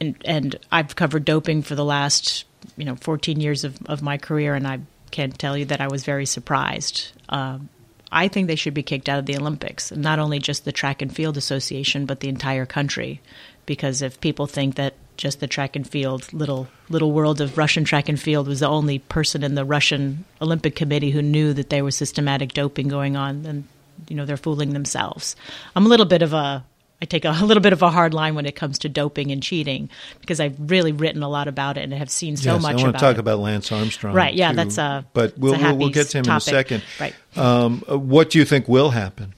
[0.00, 2.44] and and I've covered doping for the last
[2.76, 4.80] you know 14 years of, of my career, and I
[5.12, 7.12] can't tell you that I was very surprised.
[7.28, 7.68] Um,
[8.10, 11.02] I think they should be kicked out of the Olympics, not only just the Track
[11.02, 13.20] and Field Association, but the entire country.
[13.66, 17.84] Because if people think that just the track and field little little world of Russian
[17.84, 21.70] track and field was the only person in the Russian Olympic Committee who knew that
[21.70, 23.66] there was systematic doping going on, then
[24.08, 25.34] you know they're fooling themselves.
[25.74, 26.64] I'm a little bit of a
[27.00, 29.42] I take a, little bit of a hard line when it comes to doping and
[29.42, 29.88] cheating
[30.20, 32.80] because I've really written a lot about it and have seen so yes, much.
[32.80, 33.20] I want to talk it.
[33.20, 34.34] about Lance Armstrong, right?
[34.34, 34.56] Yeah, too.
[34.56, 35.06] that's a.
[35.12, 36.48] But we'll a we'll, we'll get to him topic.
[36.48, 36.82] in a second.
[37.00, 37.14] Right.
[37.36, 39.34] Um, what do you think will happen?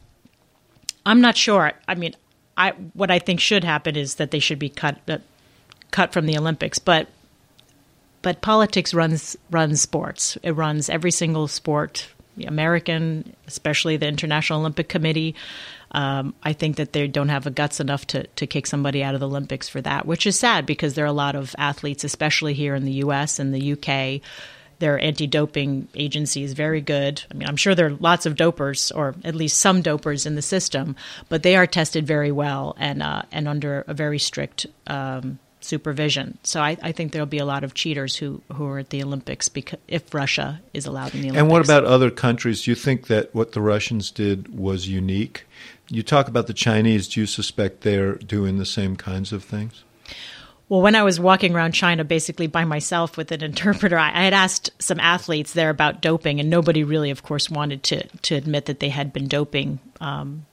[1.05, 1.73] I'm not sure.
[1.87, 2.15] I mean,
[2.57, 5.19] I what I think should happen is that they should be cut uh,
[5.91, 7.09] cut from the Olympics, but
[8.21, 10.37] but politics runs runs sports.
[10.43, 12.09] It runs every single sport,
[12.47, 15.35] American, especially the International Olympic Committee.
[15.93, 19.15] Um, I think that they don't have a guts enough to to kick somebody out
[19.15, 22.05] of the Olympics for that, which is sad because there are a lot of athletes,
[22.05, 23.39] especially here in the U.S.
[23.39, 24.21] and the U.K.
[24.81, 27.23] their anti-doping agency is very good.
[27.31, 30.35] I mean, I'm sure there are lots of dopers, or at least some dopers in
[30.35, 30.95] the system,
[31.29, 36.39] but they are tested very well and uh, and under a very strict um, supervision.
[36.43, 39.03] So I, I, think there'll be a lot of cheaters who, who are at the
[39.03, 41.41] Olympics because if Russia is allowed in the Olympics.
[41.41, 42.63] And what about other countries?
[42.63, 45.45] Do you think that what the Russians did was unique?
[45.91, 47.09] You talk about the Chinese.
[47.09, 49.85] Do you suspect they're doing the same kinds of things?
[50.69, 54.35] Well, when I was walking around China basically by myself with an interpreter, I, had
[54.35, 58.67] asked some athletes there about doping, and nobody really, of course, wanted to, to admit
[58.67, 59.79] that they had been doping.
[60.01, 60.45] Um,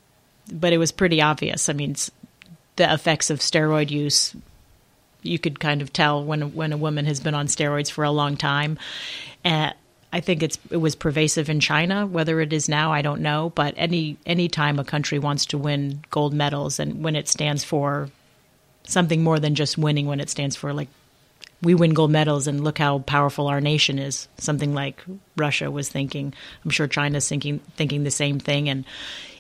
[0.51, 1.69] but it was pretty obvious.
[1.69, 1.95] I mean,
[2.77, 4.35] the effects of steroid use,
[5.21, 8.11] you could kind of tell when, when a woman has been on steroids for a
[8.11, 8.77] long time.
[9.43, 9.73] And
[10.15, 12.07] I think it's it was pervasive in China.
[12.07, 13.51] Whether it is now, I don't know.
[13.53, 17.65] But any any time a country wants to win gold medals, and when it stands
[17.65, 18.09] for
[18.85, 20.87] something more than just winning when it stands for like
[21.61, 24.29] we win gold medals and look how powerful our nation is.
[24.37, 25.03] Something like
[25.35, 26.33] Russia was thinking.
[26.63, 28.69] I'm sure China's thinking thinking the same thing.
[28.69, 28.85] And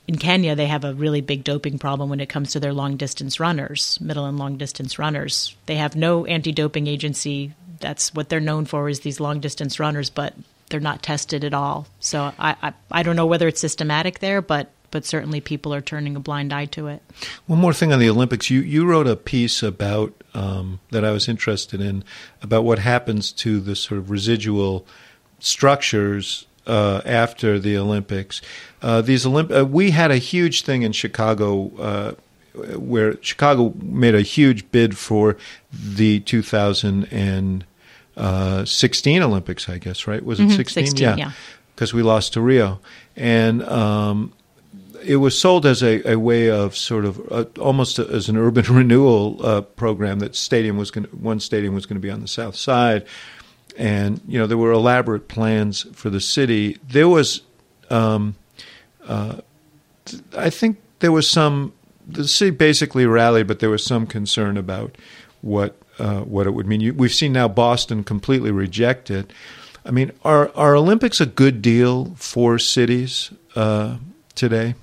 [0.09, 2.97] in Kenya, they have a really big doping problem when it comes to their long
[2.97, 5.55] distance runners, middle and long distance runners.
[5.67, 7.53] They have no anti doping agency.
[7.79, 10.33] That's what they're known for is these long distance runners, but
[10.75, 11.87] they're not tested at all.
[12.01, 15.79] So I, I I don't know whether it's systematic there, but but certainly people are
[15.79, 17.01] turning a blind eye to it.
[17.47, 18.49] One more thing on the Olympics.
[18.49, 22.03] You you wrote a piece about um, that I was interested in
[22.41, 24.85] about what happens to the sort of residual
[25.39, 28.41] structures uh, after the Olympics.
[28.81, 32.11] Uh, these Olymp- uh, we had a huge thing in Chicago uh,
[32.75, 35.37] where Chicago made a huge bid for
[35.71, 37.63] the 2016
[38.17, 38.65] uh,
[39.05, 39.69] Olympics.
[39.69, 40.85] I guess right was it mm-hmm, 16?
[40.87, 41.31] 16 yeah.
[41.75, 42.79] Because we lost to Rio,
[43.17, 44.31] and um,
[45.03, 48.37] it was sold as a, a way of sort of uh, almost a, as an
[48.37, 52.21] urban renewal uh, program that stadium was going one stadium was going to be on
[52.21, 53.05] the south side,
[53.77, 56.79] and you know there were elaborate plans for the city.
[56.87, 57.41] There was,
[57.89, 58.35] um,
[59.05, 59.37] uh,
[60.35, 61.73] I think there was some.
[62.07, 64.95] The city basically rallied, but there was some concern about
[65.41, 66.81] what uh, what it would mean.
[66.81, 69.31] You, we've seen now Boston completely reject it.
[69.85, 73.97] I mean, are are Olympics a good deal for cities uh,
[74.33, 74.75] today?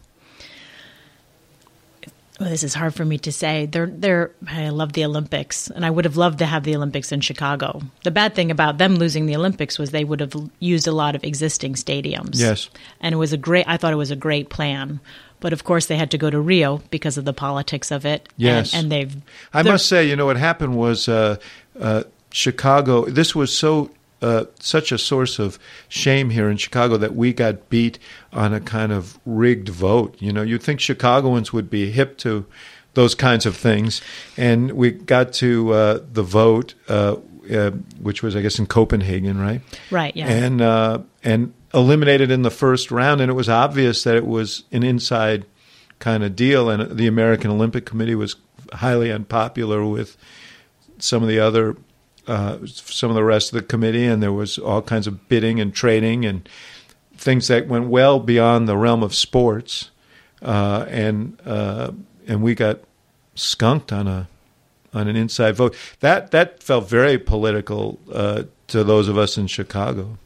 [2.42, 3.66] well, this is hard for me to say.
[3.66, 7.12] They're they're I love the Olympics and I would have loved to have the Olympics
[7.12, 7.82] in Chicago.
[8.02, 11.14] The bad thing about them losing the Olympics was they would have used a lot
[11.14, 12.40] of existing stadiums.
[12.40, 12.68] Yes.
[13.00, 14.98] And it was a great I thought it was a great plan.
[15.42, 18.28] But of course they had to go to Rio because of the politics of it.
[18.38, 18.72] Yes.
[18.72, 21.36] And, and they've I must say, you know what happened was uh,
[21.78, 23.90] uh, Chicago this was so
[24.22, 27.98] uh, such a source of shame here in Chicago that we got beat
[28.32, 30.14] on a kind of rigged vote.
[30.20, 32.46] You know, you'd think Chicagoans would be hip to
[32.94, 34.00] those kinds of things,
[34.36, 37.16] and we got to uh, the vote, uh,
[37.52, 39.60] uh which was, I guess, in Copenhagen, right?
[39.90, 40.14] Right.
[40.14, 40.28] Yeah.
[40.28, 44.64] And uh, and eliminated in the first round, and it was obvious that it was
[44.72, 45.46] an inside
[45.98, 48.36] kind of deal, and the American Olympic Committee was
[48.72, 50.16] highly unpopular with
[50.98, 51.76] some of the other
[52.26, 55.60] uh, some of the rest of the committee, and there was all kinds of bidding
[55.60, 56.48] and trading and
[57.16, 59.90] things that went well beyond the realm of sports,
[60.40, 61.90] uh, and uh,
[62.28, 62.80] and we got
[63.34, 64.28] skunked on a
[64.94, 65.76] on an inside vote.
[66.00, 70.18] That that felt very political uh, to those of us in Chicago.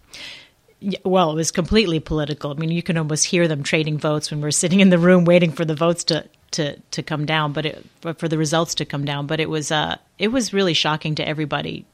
[1.05, 2.51] Well, it was completely political.
[2.51, 5.25] I mean, you can almost hear them trading votes when we're sitting in the room
[5.25, 7.85] waiting for the votes to to to come down, but it,
[8.19, 9.27] for the results to come down.
[9.27, 11.85] But it was uh, it was really shocking to everybody.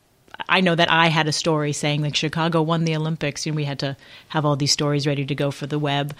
[0.48, 3.64] I know that I had a story saying like Chicago won the Olympics, and we
[3.64, 3.96] had to
[4.28, 6.14] have all these stories ready to go for the web.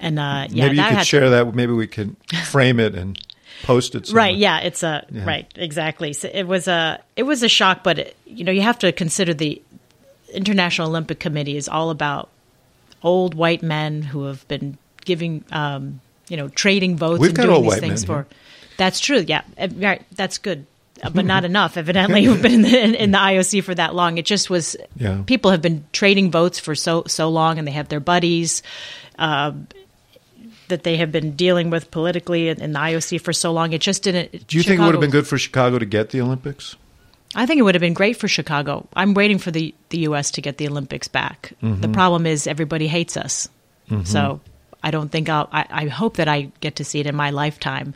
[0.00, 1.54] And uh, yeah, maybe you could share to, that.
[1.54, 3.18] Maybe we could frame it and
[3.62, 4.06] post it.
[4.06, 4.24] Somewhere.
[4.24, 4.36] Right?
[4.36, 5.24] Yeah, it's a yeah.
[5.24, 6.12] right exactly.
[6.12, 8.92] So it was a it was a shock, but it, you know you have to
[8.92, 9.60] consider the
[10.32, 12.28] International Olympic Committee is all about
[13.02, 17.62] old white men who have been giving um, you know, trading votes We've and doing
[17.62, 18.16] these things for.
[18.16, 18.26] Here.
[18.76, 19.24] That's true.
[19.26, 20.04] Yeah, uh, right.
[20.12, 20.66] That's good.
[21.02, 21.76] Uh, but not enough.
[21.76, 24.18] Evidently, you've been in the, in, in, the IOC for that long.
[24.18, 24.76] It just was.
[24.96, 25.22] Yeah.
[25.26, 28.62] People have been trading votes for so so long, and they have their buddies
[29.18, 29.52] uh,
[30.68, 33.72] that they have been dealing with politically in, in, the IOC for so long.
[33.72, 34.46] It just didn't.
[34.46, 36.76] Do you Chicago, think it would have been good for Chicago to get the Olympics?
[37.34, 38.88] I think it would have been great for Chicago.
[38.94, 40.30] I'm waiting for the the U.S.
[40.32, 41.52] to get the Olympics back.
[41.62, 41.80] Mm-hmm.
[41.80, 43.48] The problem is everybody hates us.
[43.90, 44.04] Mm-hmm.
[44.04, 44.40] So
[44.82, 45.48] I don't think I'll.
[45.52, 47.94] I, I, hope that I get to see it in my lifetime,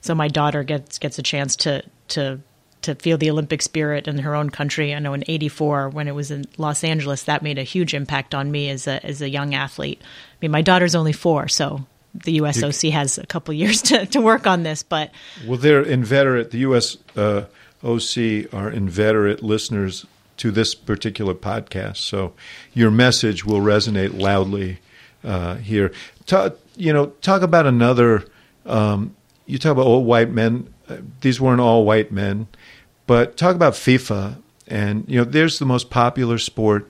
[0.00, 2.40] so my daughter gets gets a chance to to
[2.82, 4.94] to feel the Olympic spirit in her own country.
[4.94, 8.34] I know in '84 when it was in Los Angeles, that made a huge impact
[8.34, 10.00] on me as a as a young athlete.
[10.02, 14.20] I mean, my daughter's only four, so the USOC has a couple years to, to
[14.20, 14.82] work on this.
[14.82, 15.10] But
[15.46, 16.50] well, they're inveterate.
[16.50, 17.44] The US uh,
[17.82, 20.06] are inveterate listeners
[20.38, 21.98] to this particular podcast.
[21.98, 22.32] So
[22.72, 24.78] your message will resonate loudly
[25.24, 25.92] uh, here.
[26.76, 28.24] You know, talk about another.
[28.64, 30.72] Um, you talk about old white men.
[30.88, 32.46] Uh, these weren't all white men,
[33.06, 34.40] but talk about FIFA.
[34.66, 36.88] And you know, there's the most popular sport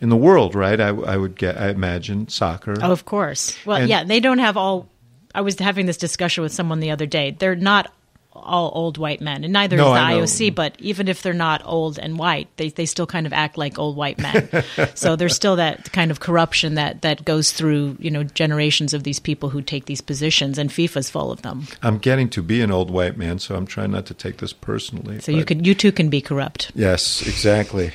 [0.00, 0.80] in the world, right?
[0.80, 2.74] I, I would get, I imagine, soccer.
[2.82, 3.56] Oh, of course.
[3.64, 4.88] Well, And- yeah, they don't have all.
[5.34, 7.30] I was having this discussion with someone the other day.
[7.30, 7.92] They're not
[8.32, 10.54] all old white men, and neither No, is the IOC.
[10.54, 13.78] But even if they're not old and white, they they still kind of act like
[13.78, 14.48] old white men.
[14.94, 19.02] so there's still that kind of corruption that that goes through you know generations of
[19.02, 21.66] these people who take these positions, and FIFA's full of them.
[21.82, 24.52] I'm getting to be an old white man, so I'm trying not to take this
[24.52, 25.20] personally.
[25.20, 26.70] So you could you too can be corrupt.
[26.74, 27.92] Yes, exactly.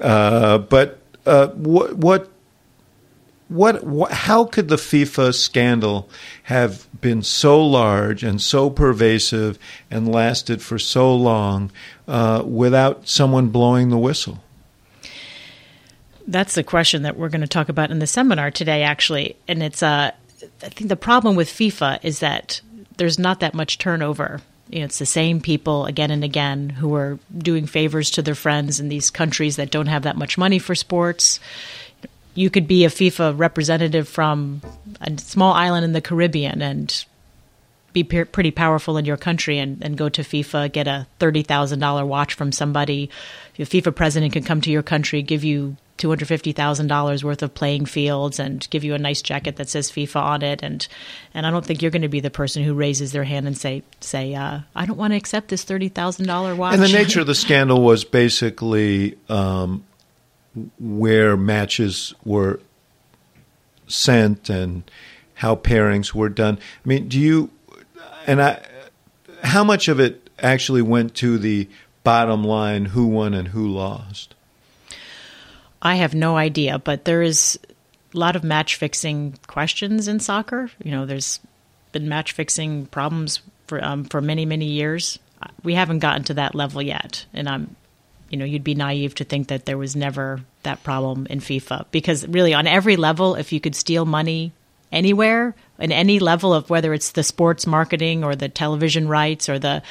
[0.00, 2.30] Uh, but uh, what what
[3.48, 6.08] what what how could the FIFA scandal
[6.44, 9.58] have been so large and so pervasive
[9.90, 11.70] and lasted for so long
[12.06, 14.42] uh, without someone blowing the whistle?
[16.26, 19.34] That's the question that we're going to talk about in the seminar today, actually.
[19.48, 20.10] And it's, uh,
[20.62, 22.60] I think the problem with FIFA is that
[22.98, 24.42] there's not that much turnover.
[24.68, 28.34] You know, it's the same people again and again who are doing favors to their
[28.34, 31.40] friends in these countries that don't have that much money for sports.
[32.38, 34.62] You could be a FIFA representative from
[35.00, 37.04] a small island in the Caribbean and
[37.92, 41.42] be pe- pretty powerful in your country and, and go to FIFA, get a thirty
[41.42, 43.10] thousand dollar watch from somebody.
[43.56, 47.24] Your FIFA president can come to your country, give you two hundred fifty thousand dollars
[47.24, 50.62] worth of playing fields, and give you a nice jacket that says FIFA on it.
[50.62, 50.86] And
[51.34, 53.58] and I don't think you're going to be the person who raises their hand and
[53.58, 56.74] say say uh, I don't want to accept this thirty thousand dollar watch.
[56.74, 59.82] And the nature of the scandal was basically um,
[60.78, 62.60] where matches were
[63.86, 64.88] sent and
[65.34, 66.58] how pairings were done.
[66.84, 67.50] I mean, do you
[68.26, 68.60] and I?
[69.42, 71.68] How much of it actually went to the
[72.02, 72.86] bottom line?
[72.86, 74.34] Who won and who lost?
[75.80, 77.58] I have no idea, but there is
[78.12, 80.70] a lot of match fixing questions in soccer.
[80.82, 81.40] You know, there's
[81.92, 85.18] been match fixing problems for um, for many many years.
[85.62, 87.76] We haven't gotten to that level yet, and I'm,
[88.28, 91.86] you know, you'd be naive to think that there was never that problem in FIFA
[91.90, 94.52] because really on every level, if you could steal money
[94.92, 99.58] anywhere in any level of whether it's the sports marketing or the television rights or
[99.58, 99.82] the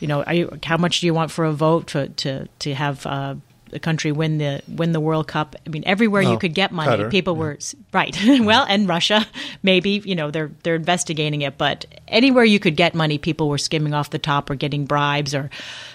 [0.00, 2.74] you know, are you, how much do you want for a vote to to to
[2.74, 3.34] have uh,
[3.68, 5.56] the country win the win the World Cup?
[5.66, 7.58] I mean, everywhere Oh, you could get money, Qatar, people were
[7.92, 8.16] right.
[8.40, 9.26] well, and Russia,
[9.62, 13.58] maybe you know they're they're investigating it, but anywhere you could get money, people were
[13.58, 15.50] skimming off the top or getting bribes, or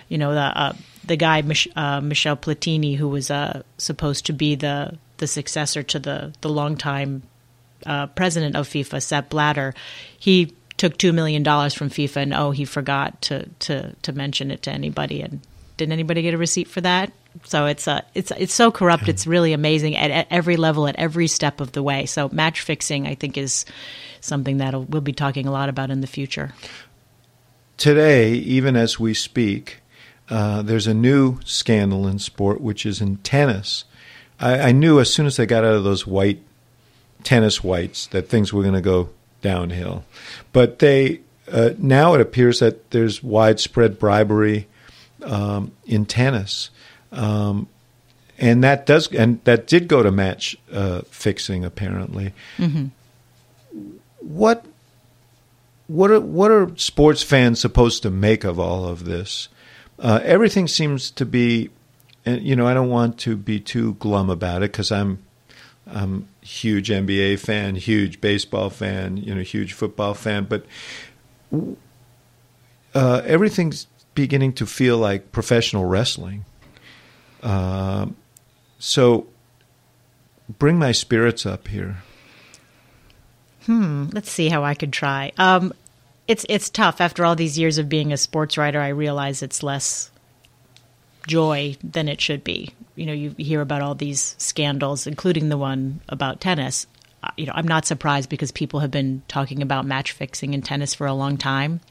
[0.08, 0.74] you know the uh,
[1.08, 1.40] the guy
[1.76, 6.50] uh, Michel Platini, who was uh, supposed to be the the successor to the the
[6.50, 7.24] longtime
[7.86, 9.74] uh, president of FIFA, Sepp Blatter,
[10.18, 14.52] he took two million dollars from FIFA, and oh, he forgot to to to mention
[14.52, 15.22] it to anybody.
[15.22, 15.42] And
[15.78, 17.12] did anybody get a receipt for that?
[17.44, 19.08] So it's uh, it's it's so corrupt.
[19.08, 22.06] It's really amazing at, at every level, at every step of the way.
[22.06, 23.66] So match fixing, I think, is
[24.22, 26.54] something that we'll be talking a lot about in the future.
[27.78, 29.82] Today, even as we speak,
[30.30, 33.86] uh, there's a new scandal in sport, which is in tennis.
[34.40, 36.42] I, I knew as soon as they got out of those white
[37.24, 39.10] tennis whites that things were going to go
[39.42, 40.04] downhill.
[40.54, 44.68] But they uh, now it appears that there's widespread bribery
[45.24, 46.72] um, in tennis,
[47.12, 47.68] um,
[48.38, 52.34] and that does and that did go to match uh, fixing apparently.
[54.20, 54.66] What
[55.88, 59.50] what are what are sports fans supposed to make of all of this?
[59.98, 61.70] Uh, everything seems to be,
[62.26, 65.24] and you know, I don't want to be too glum about it because I'm
[65.88, 70.66] I'm huge NBA fan, huge baseball fan, you know, huge football fan, but
[72.94, 76.46] uh, everything's beginning to feel like professional wrestling.
[77.44, 78.08] Uh,
[78.80, 79.28] so
[80.58, 81.98] bring my spirits up here.
[83.66, 84.08] Hmm.
[84.12, 85.32] Let's see how I could try.
[85.38, 85.74] Um,
[86.28, 88.80] it's it's tough after all these years of being a sports writer.
[88.80, 90.12] I realize it's less
[91.28, 92.74] joy than it should be.
[92.96, 96.88] You know, you hear about all these scandals, including the one about tennis.
[97.38, 100.94] You know, I'm not surprised because people have been talking about match fixing in tennis
[100.94, 101.82] for a long time.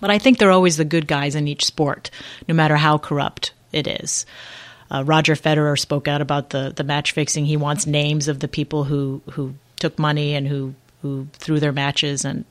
[0.00, 2.10] But I think they're always the good guys in each sport,
[2.46, 4.26] no matter how corrupt it is.
[4.90, 7.44] Uh, Roger Federer spoke out about the the match fixing.
[7.44, 11.72] He wants names of the people who who took money and who who threw their
[11.72, 12.44] matches and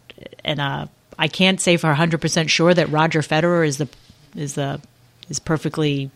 [0.43, 0.87] and uh,
[1.17, 3.89] I can't say for 100 percent sure that Roger Federer is the
[4.35, 4.81] is the
[5.29, 6.11] is perfectly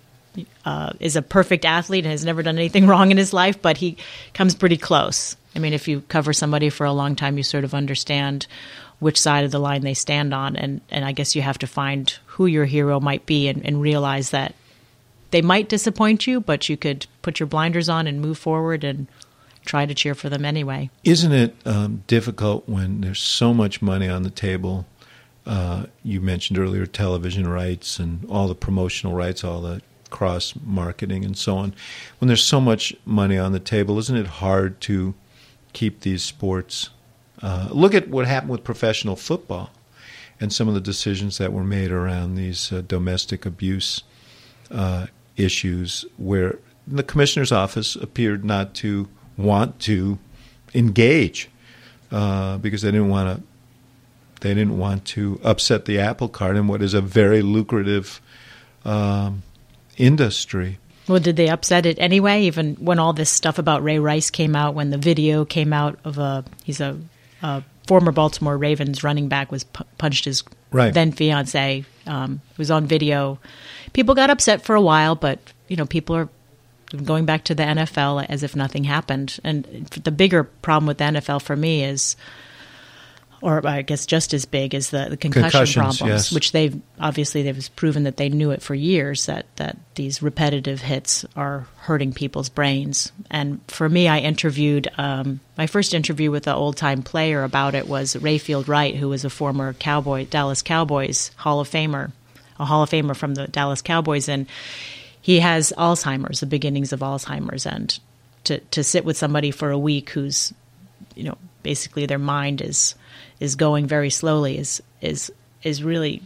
[0.66, 3.78] uh, is a perfect athlete and has never done anything wrong in his life, but
[3.78, 3.98] he
[4.34, 5.36] comes pretty close.
[5.56, 8.46] I mean, if you cover somebody for a long time, you sort of understand
[9.00, 11.68] which side of the line they stand on, and and I guess you have to
[11.68, 14.54] find who your hero might be and, and realize that
[15.32, 19.08] they might disappoint you, but you could put your blinders on and move forward and
[19.70, 20.90] try to cheer for them anyway.
[21.04, 24.88] Isn't it um, difficult when there's so much money on the table?
[25.46, 31.24] Uh, you mentioned earlier television rights and all the promotional rights, all the cross marketing
[31.24, 31.76] and so on.
[32.18, 35.14] When there's so much money on the table, isn't it hard to
[35.74, 36.90] keep these sports?
[37.40, 39.70] Uh, look at what happened with professional football
[40.42, 44.02] and some of the decisions that were made around these uh, domestic abuse
[44.72, 45.06] uh,
[45.38, 46.58] issues, where
[46.88, 49.08] the commissioner's office appeared not to
[49.40, 50.20] want to
[50.74, 51.50] engage
[52.12, 53.44] uh, because they didn't want to.
[54.42, 58.22] They didn't want to upset the apple cart in what is a very lucrative
[58.86, 59.44] um,
[59.98, 60.80] industry.
[61.10, 62.44] Well, did they upset it anyway?
[62.44, 66.00] Even when all this stuff about Ray Rice came out, when the video came out
[66.06, 66.98] of a he's a,
[67.42, 70.94] a former Baltimore Ravens running back was pu- punched his right.
[70.94, 71.84] then fiance.
[72.06, 73.40] Um, it was on video.
[73.94, 76.30] People got upset for a while, but you know people are
[77.04, 79.40] going back to the NFL as if nothing happened.
[79.44, 79.64] And
[80.04, 82.16] the bigger problem with the NFL for me is
[83.42, 86.32] or I guess just as big as the, the concussion problems, yes.
[86.32, 90.82] which they've obviously they've proven that they knew it for years that that these repetitive
[90.82, 93.12] hits are hurting people's brains.
[93.32, 97.76] And for me, I interviewed um, my first interview with an old time player about
[97.76, 102.12] it was Rayfield Wright, who was a former Cowboy Dallas Cowboys Hall of Famer,
[102.60, 104.48] a Hall of Famer from the Dallas Cowboys, and
[105.30, 108.00] he has Alzheimer's, the beginnings of Alzheimer's, and
[108.46, 110.52] to to sit with somebody for a week who's
[111.16, 112.96] you know basically their mind is
[113.40, 116.24] is going very slowly is is is really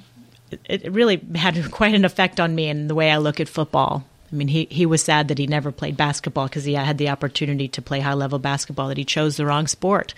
[0.69, 4.05] it really had quite an effect on me and the way I look at football.
[4.33, 7.09] I mean, he, he was sad that he never played basketball because he had the
[7.09, 10.15] opportunity to play high level basketball, that he chose the wrong sport.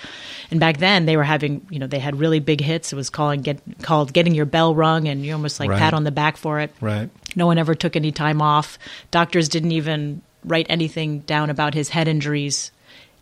[0.49, 2.93] And back then, they were having, you know, they had really big hits.
[2.93, 5.80] It was calling get called getting your bell rung, and you almost like Right.
[5.80, 6.74] pat on the back for it.
[6.80, 7.09] Right.
[7.36, 8.80] No one ever took any time off.
[9.11, 12.72] Doctors didn't even write anything down about his head injuries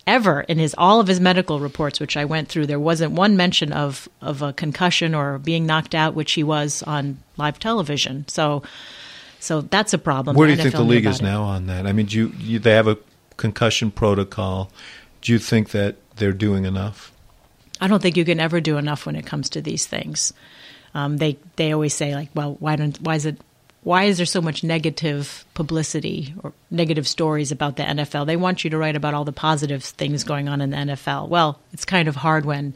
[0.05, 3.37] ever in his all of his medical reports which I went through there wasn't one
[3.37, 8.25] mention of of a concussion or being knocked out which he was on live television.
[8.27, 8.63] So
[9.43, 10.35] so that's a problem.
[10.35, 11.23] Where do you think the league is it.
[11.23, 11.85] now on that?
[11.85, 12.97] I mean, do you, you, they have a
[13.37, 14.71] concussion protocol.
[15.21, 17.11] Do you think that they're doing enough?
[17.81, 20.33] I don't think you can ever do enough when it comes to these things.
[20.93, 23.37] Um, they they always say like, well, why don't why is it
[23.81, 28.25] why is there so much negative publicity or negative stories about the NFL?
[28.25, 31.27] They want you to write about all the positive things going on in the NFL.
[31.27, 32.73] Well, it's kind of hard when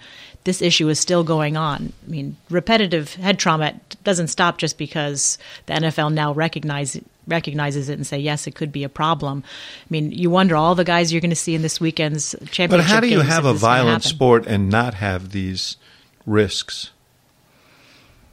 [0.48, 1.92] this issue is still going on.
[2.08, 7.96] I mean, repetitive head trauma doesn't stop just because the NFL now recognize recognizes it
[7.96, 9.44] and say yes, it could be a problem.
[9.46, 12.70] I mean, you wonder all the guys you're going to see in this weekend's championship.
[12.70, 15.76] But how do you have a this is gonna violent sport and not have these
[16.26, 16.92] risks?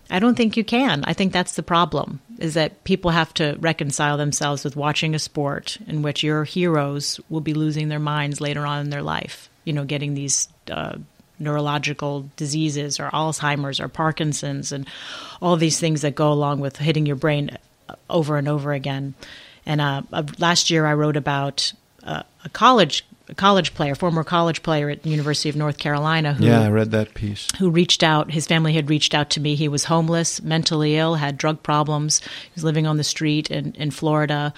[0.08, 1.02] I don't think you can.
[1.08, 5.18] I think that's the problem is that people have to reconcile themselves with watching a
[5.18, 9.50] sport in which your heroes will be losing their minds later on in their life.
[9.64, 10.98] You know, getting these uh,
[11.38, 14.86] neurological diseases or Alzheimer's or Parkinson's and
[15.40, 17.56] all these things that go along with hitting your brain
[18.08, 19.14] over and over again.
[19.66, 21.72] And uh, uh, last year I wrote about
[22.02, 26.34] uh, a college a college player, former college player at the University of North Carolina
[26.34, 27.48] who Yeah, I read that piece.
[27.58, 28.30] who reached out.
[28.30, 29.54] His family had reached out to me.
[29.54, 32.20] He was homeless, mentally ill, had drug problems.
[32.20, 34.52] He was living on the street in, in Florida.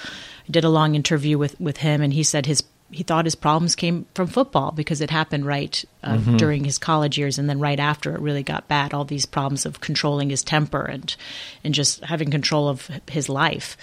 [0.49, 3.35] I did a long interview with, with him, and he said his he thought his
[3.35, 7.59] problems came from football because it happened right uh, during his college years, and then
[7.59, 8.95] right after it really got bad.
[8.95, 11.15] All these problems of controlling his temper and
[11.65, 13.77] and just having control of his life.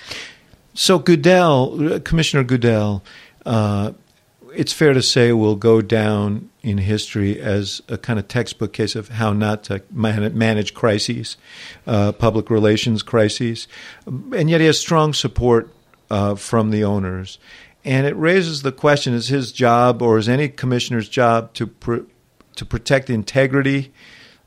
[0.73, 3.03] So Goodell, uh, Commissioner Goodell,
[3.45, 3.91] uh,
[4.55, 8.95] it's fair to say will go down in history as a kind of textbook case
[8.95, 11.37] of how not to man- manage crises,
[11.85, 13.67] uh, public relations crises,
[14.05, 15.69] and yet he has strong support
[16.09, 17.37] uh, from the owners.
[17.85, 21.97] And it raises the question: Is his job, or is any commissioner's job, to pr-
[22.55, 23.91] to protect the integrity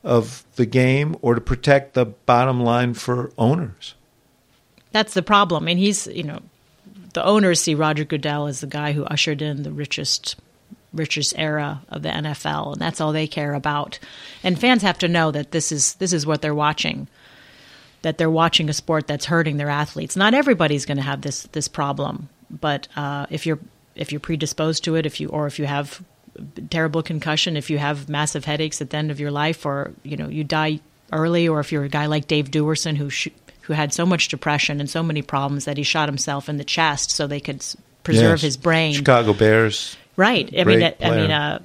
[0.03, 3.95] of the game, or to protect the bottom line for owners?
[4.91, 5.67] That's the problem.
[5.67, 6.39] And he's, you know,
[7.13, 10.35] the owners see Roger Goodell as the guy who ushered in the richest
[10.93, 13.99] richest era of the NFL and that's all they care about.
[14.43, 17.07] And fans have to know that this is this is what they're watching.
[18.03, 20.15] That they're watching a sport that's hurting their athletes.
[20.15, 23.59] Not everybody's going to have this this problem, but uh, if you're
[23.95, 26.03] if you're predisposed to it, if you or if you have
[26.69, 30.17] terrible concussion, if you have massive headaches at the end of your life, or you
[30.17, 30.79] know you die
[31.11, 33.29] early, or if you're a guy like Dave Duerson who sh-
[33.61, 36.63] who had so much depression and so many problems that he shot himself in the
[36.63, 37.65] chest so they could
[38.03, 38.41] preserve Yes.
[38.41, 38.93] his brain.
[38.93, 39.97] Chicago Bears.
[40.15, 40.49] Right.
[40.57, 41.59] I mean, I mean, uh,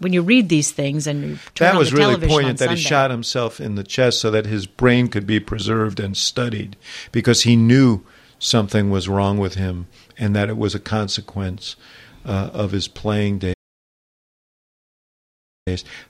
[0.00, 2.70] when you read these things and you turn That on was the really poignant that
[2.70, 6.76] he shot himself in the chest so that his brain could be preserved and studied
[7.12, 8.02] because he knew
[8.38, 9.86] something was wrong with him
[10.18, 11.76] and that it was a consequence
[12.24, 13.54] uh, of his playing days.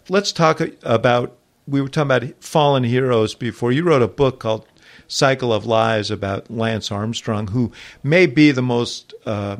[0.08, 1.36] Let's talk about.
[1.68, 3.72] We were talking about fallen heroes before.
[3.72, 4.66] You wrote a book called
[5.08, 7.72] Cycle of Lies about Lance Armstrong, who
[8.04, 9.56] may be the most uh,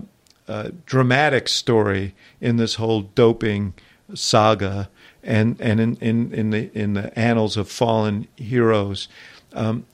[0.47, 3.75] uh, dramatic story in this whole doping
[4.15, 4.89] saga
[5.23, 9.09] and and in, in, in the in the annals of fallen heroes.
[9.53, 9.87] Um,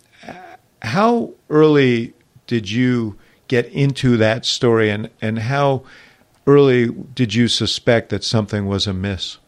[0.82, 2.12] how early
[2.46, 3.18] did you
[3.48, 5.84] get into that story, and and how
[6.46, 9.38] early did you suspect that something was amiss?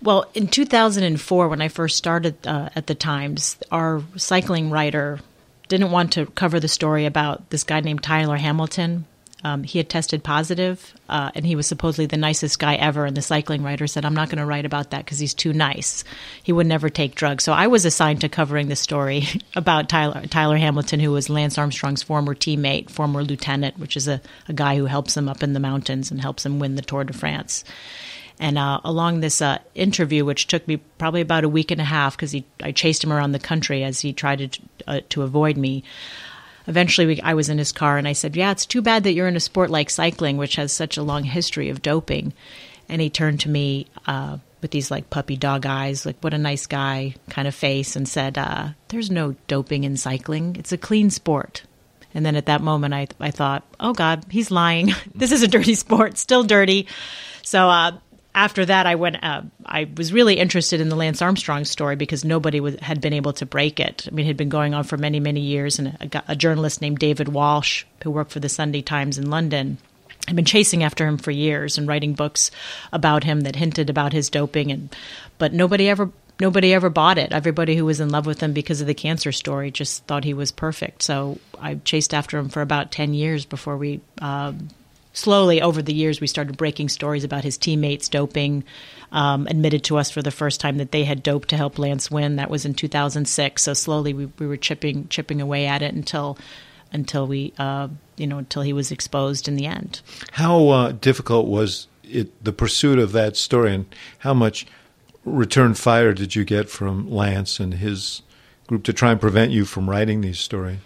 [0.00, 5.18] Well, in 2004, when I first started uh, at the Times, our cycling writer
[5.66, 9.06] didn't want to cover the story about this guy named Tyler Hamilton,
[9.44, 13.04] um, he had tested positive, uh, and he was supposedly the nicest guy ever.
[13.04, 15.52] And the cycling writer said, "I'm not going to write about that because he's too
[15.52, 16.02] nice.
[16.42, 19.24] He would never take drugs." So I was assigned to covering the story
[19.56, 24.20] about Tyler Tyler Hamilton, who was Lance Armstrong's former teammate, former lieutenant, which is a,
[24.48, 27.04] a guy who helps him up in the mountains and helps him win the Tour
[27.04, 27.64] de France.
[28.40, 31.84] And uh, along this uh, interview, which took me probably about a week and a
[31.84, 35.56] half, because I chased him around the country as he tried to, uh, to avoid
[35.56, 35.82] me
[36.68, 39.14] eventually we, I was in his car and I said, Yeah, it's too bad that
[39.14, 42.32] you're in a sport like cycling, which has such a long history of doping.
[42.88, 46.38] And he turned to me uh, with these like puppy dog eyes, like, What a
[46.38, 50.56] nice guy kind of face, and said, uh, There's no doping in cycling.
[50.56, 51.64] It's a clean sport.
[52.14, 54.92] And then at that moment, I, I thought, Oh God, he's lying.
[55.14, 56.86] this is a dirty sport, still dirty.
[57.42, 57.92] So, uh,
[58.38, 59.16] after that, I went.
[59.22, 63.12] Uh, I was really interested in the Lance Armstrong story because nobody was, had been
[63.12, 64.06] able to break it.
[64.06, 66.80] I mean, it had been going on for many, many years, and a, a journalist
[66.80, 69.78] named David Walsh, who worked for the Sunday Times in London,
[70.28, 72.52] had been chasing after him for years and writing books
[72.92, 74.94] about him that hinted about his doping, and
[75.38, 76.08] but nobody ever
[76.40, 77.32] nobody ever bought it.
[77.32, 80.34] Everybody who was in love with him because of the cancer story just thought he
[80.34, 81.02] was perfect.
[81.02, 84.68] So I chased after him for about ten years before we um,
[85.18, 88.64] slowly over the years, we started breaking stories about his teammates doping.
[89.10, 92.10] Um, admitted to us for the first time that they had doped to help Lance
[92.10, 92.36] win.
[92.36, 93.62] That was in 2006.
[93.62, 96.36] So slowly we, we were chipping chipping away at it until
[96.92, 100.02] until we uh, you know until he was exposed in the end.
[100.32, 103.86] How uh, difficult was it the pursuit of that story, and
[104.18, 104.66] how much
[105.24, 108.22] return fire did you get from Lance and his
[108.66, 110.78] group to try and prevent you from writing these stories?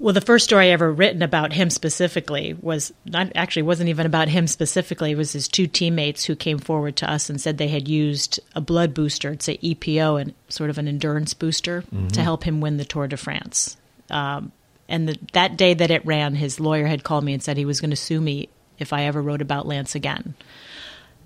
[0.00, 4.06] Well, the first story I ever written about him specifically was not actually wasn't even
[4.06, 5.10] about him specifically.
[5.10, 8.40] It was his two teammates who came forward to us and said they had used
[8.54, 12.08] a blood booster, it's a EPO, and sort of an endurance booster mm-hmm.
[12.08, 13.76] to help him win the Tour de France.
[14.08, 14.52] Um,
[14.88, 17.66] and the, that day that it ran, his lawyer had called me and said he
[17.66, 18.48] was going to sue me
[18.78, 20.34] if I ever wrote about Lance again.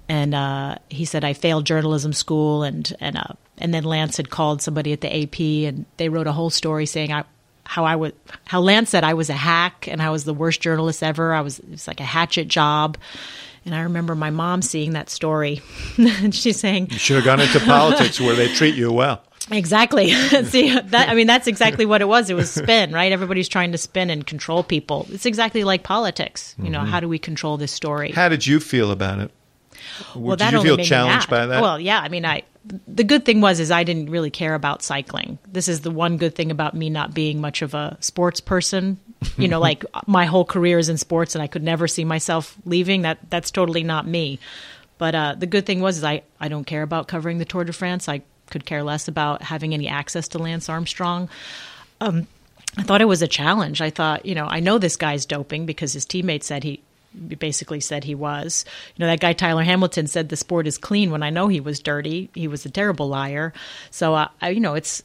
[0.09, 4.31] And uh, he said I failed journalism school, and and uh, and then Lance had
[4.31, 7.25] called somebody at the AP, and they wrote a whole story saying I
[7.65, 8.12] how I was,
[8.45, 11.33] how Lance said I was a hack and I was the worst journalist ever.
[11.33, 12.99] I was, it was like a hatchet job.
[13.65, 15.62] And I remember my mom seeing that story
[15.97, 19.23] and she's saying, You should have gone into politics where they treat you well.
[19.51, 20.11] Exactly.
[20.45, 22.31] See that I mean that's exactly what it was.
[22.31, 23.12] It was spin, right?
[23.12, 25.07] Everybody's trying to spin and control people.
[25.11, 26.55] It's exactly like politics.
[26.59, 26.89] You know, mm-hmm.
[26.89, 28.12] how do we control this story?
[28.12, 29.31] How did you feel about it?
[30.14, 31.62] Well, did that you only feel made challenged by that?
[31.62, 32.01] Well, yeah.
[32.01, 32.43] I mean, I
[32.87, 35.39] the good thing was is I didn't really care about cycling.
[35.47, 38.99] This is the one good thing about me not being much of a sports person.
[39.39, 42.59] You know, like my whole career is in sports, and I could never see myself
[42.66, 43.03] leaving.
[43.03, 44.39] That that's totally not me.
[44.99, 47.64] But uh, the good thing was is I I don't care about covering the Tour
[47.64, 48.07] de France.
[48.07, 48.20] I
[48.51, 51.31] could care less about having any access to Lance Armstrong.
[52.03, 52.27] Um,
[52.77, 53.81] I thought it was a challenge.
[53.81, 56.83] I thought, you know, I know this guy's doping because his teammate said he
[57.39, 58.65] basically said he was.
[58.97, 61.61] You know, that guy Tyler Hamilton said the sport is clean when I know he
[61.61, 62.31] was dirty.
[62.35, 63.53] He was a terrible liar.
[63.91, 65.03] So, uh, I, you know, it's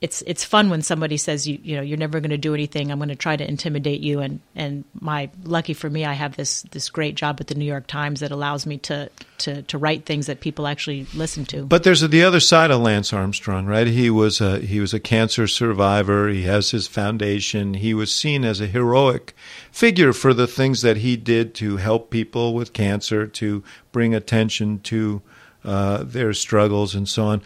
[0.00, 2.92] it's it's fun when somebody says you you know you're never going to do anything.
[2.92, 4.20] I'm going to try to intimidate you.
[4.20, 7.64] And and my lucky for me, I have this this great job at the New
[7.64, 11.64] York Times that allows me to to to write things that people actually listen to.
[11.64, 13.88] But there's the other side of Lance Armstrong, right?
[13.88, 16.28] He was a he was a cancer survivor.
[16.28, 17.74] He has his foundation.
[17.74, 19.34] He was seen as a heroic
[19.72, 24.78] figure for the things that he did to help people with cancer, to bring attention
[24.80, 25.22] to
[25.64, 27.42] uh, their struggles and so on.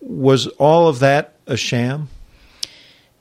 [0.00, 2.08] Was all of that a sham?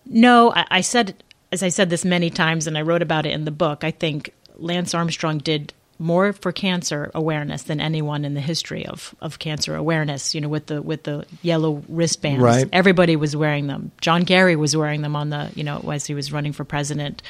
[0.05, 3.31] No, I, I said, as I said this many times, and I wrote about it
[3.31, 3.83] in the book.
[3.83, 9.13] I think Lance Armstrong did more for cancer awareness than anyone in the history of,
[9.19, 10.33] of cancer awareness.
[10.33, 12.67] You know, with the with the yellow wristbands, right.
[12.71, 13.91] everybody was wearing them.
[13.99, 17.21] John Kerry was wearing them on the you know as he was running for president.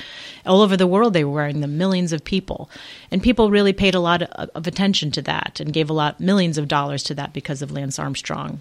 [0.45, 1.77] All over the world, they were wearing them.
[1.77, 2.69] Millions of people,
[3.11, 6.19] and people really paid a lot of, of attention to that and gave a lot
[6.19, 8.59] millions of dollars to that because of Lance Armstrong.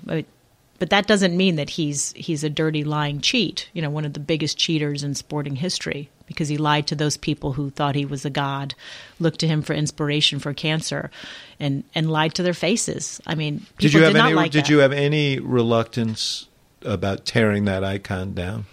[0.78, 3.68] But that doesn't mean that he's he's a dirty lying cheat.
[3.72, 7.16] You know, one of the biggest cheaters in sporting history because he lied to those
[7.16, 8.74] people who thought he was a god,
[9.18, 11.10] looked to him for inspiration for cancer,
[11.58, 13.20] and and lied to their faces.
[13.26, 14.34] I mean, did you have did any?
[14.34, 14.70] Like did that.
[14.70, 16.46] you have any reluctance
[16.82, 18.66] about tearing that icon down?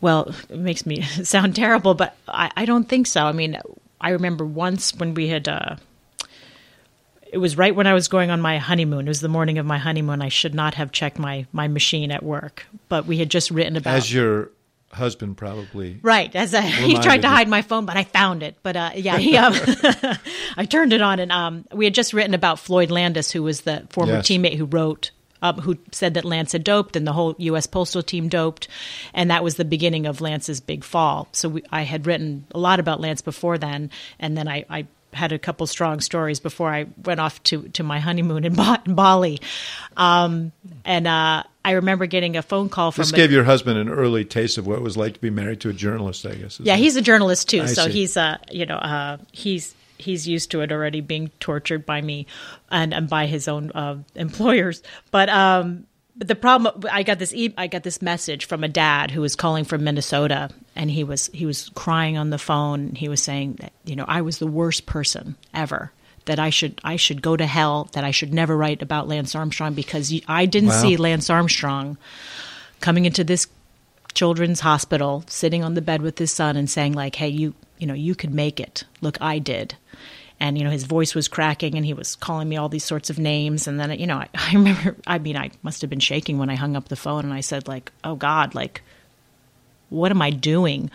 [0.00, 3.24] Well, it makes me sound terrible, but I, I don't think so.
[3.24, 3.58] I mean,
[4.00, 5.48] I remember once when we had.
[5.48, 5.76] Uh,
[7.32, 9.06] it was right when I was going on my honeymoon.
[9.06, 10.20] It was the morning of my honeymoon.
[10.22, 13.76] I should not have checked my my machine at work, but we had just written
[13.76, 14.50] about as your
[14.92, 18.56] husband probably right as a, he tried to hide my phone, but I found it.
[18.62, 19.54] But uh, yeah, he, um,
[20.56, 23.60] I turned it on, and um, we had just written about Floyd Landis, who was
[23.62, 24.28] the former Yes.
[24.28, 25.10] teammate who wrote.
[25.42, 27.66] Um, who said that Lance had doped and the whole U.S.
[27.66, 28.68] postal team doped,
[29.14, 31.28] and that was the beginning of Lance's big fall.
[31.32, 34.86] So we, I had written a lot about Lance before then, and then I, I
[35.12, 38.82] had a couple strong stories before I went off to, to my honeymoon in, ba-
[38.86, 39.40] in Bali.
[39.96, 40.52] Um,
[40.84, 43.88] and uh, I remember getting a phone call from This a- gave your husband an
[43.88, 46.24] early taste of what it was like to be married to a journalist.
[46.26, 46.60] I guess.
[46.60, 47.92] yeah, he's a journalist too, I so see.
[47.92, 52.26] he's uh you know uh he's he's used to it already being tortured by me
[52.70, 54.82] and, and by his own uh, employers.
[55.10, 55.86] But um
[56.20, 59.22] but the problem I got this e- I got this message from a dad who
[59.22, 62.94] was calling from Minnesota and he was he was crying on the phone.
[62.94, 65.90] He was saying that you know I was the worst person ever.
[66.26, 67.88] That I should I should go to hell.
[67.92, 70.82] That I should never write about Lance Armstrong because I didn't Wow.
[70.82, 71.96] see Lance Armstrong
[72.80, 73.46] coming into this
[74.12, 77.86] children's hospital sitting on the bed with his son and saying like hey you you
[77.86, 79.76] know you could make it look i did
[80.40, 83.10] and you know his voice was cracking and he was calling me all these sorts
[83.10, 86.00] of names and then you know i, I remember i mean i must have been
[86.00, 88.82] shaking when i hung up the phone and i said like oh god like
[89.90, 90.90] what am i doing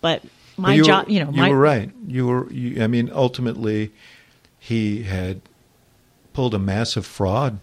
[0.00, 0.22] but
[0.56, 1.90] my job you know you my were right.
[2.06, 2.52] You were.
[2.52, 3.92] You, I mean, ultimately,
[4.58, 5.40] he had
[6.32, 7.58] pulled a massive fraud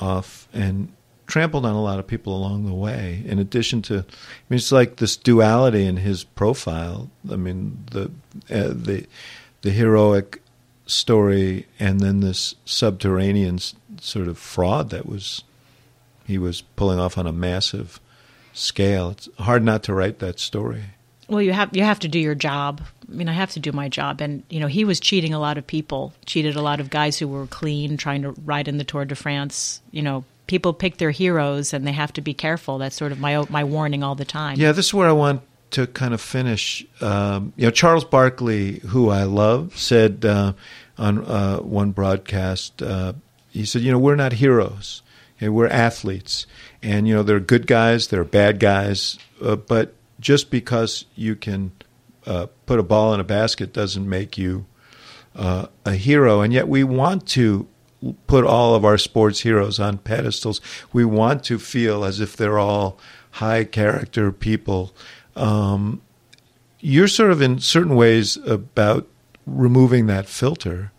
[0.00, 0.92] off and
[1.26, 3.22] trampled on a lot of people along the way.
[3.26, 7.10] In addition to, I mean, it's like this duality in his profile.
[7.30, 8.04] I mean, the
[8.50, 9.06] uh, the
[9.62, 10.42] the heroic
[10.86, 13.58] story, and then this subterranean
[14.00, 15.42] sort of fraud that was
[16.26, 18.00] he was pulling off on a massive
[18.52, 19.10] scale.
[19.10, 20.84] It's hard not to write that story.
[21.28, 22.82] Well, you have you have to do your job.
[23.10, 25.40] I mean, I have to do my job, and you know, he was cheating a
[25.40, 28.78] lot of people, cheated a lot of guys who were clean, trying to ride in
[28.78, 29.80] the Tour de France.
[29.92, 32.78] You know, people pick their heroes, and they have to be careful.
[32.78, 34.58] That's sort of my my warning all the time.
[34.58, 35.42] Yeah, this is where I want
[35.72, 36.86] to kind of finish.
[37.00, 40.52] Um, you know, Charles Barkley, who I love, said uh,
[40.96, 43.14] on uh, one broadcast, uh,
[43.50, 45.02] he said, "You know, we're not heroes.
[45.40, 46.46] We're athletes,
[46.84, 51.04] and you know, there are good guys, there are bad guys, uh, but just because
[51.16, 51.72] you can
[52.26, 54.66] uh, put a ball in a basket doesn't make you
[55.34, 56.42] uh, a hero.
[56.42, 57.68] And yet, we want to."
[58.26, 60.60] Put all of our sports heroes on pedestals.
[60.92, 62.98] We want to feel as if they're all
[63.30, 64.92] high character people.
[65.36, 66.02] Um,
[66.80, 69.06] you're sort of in certain ways about
[69.46, 70.92] removing that filter.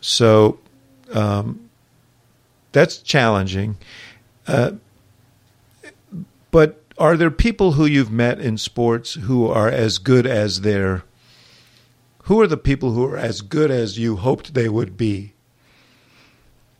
[0.00, 0.58] So
[1.12, 1.70] um,
[2.72, 3.76] that's challenging.
[4.46, 4.72] Uh,
[6.50, 11.04] but are there people who you've met in sports who are as good as their?
[12.24, 15.34] Who are the people who are as good as you hoped they would be?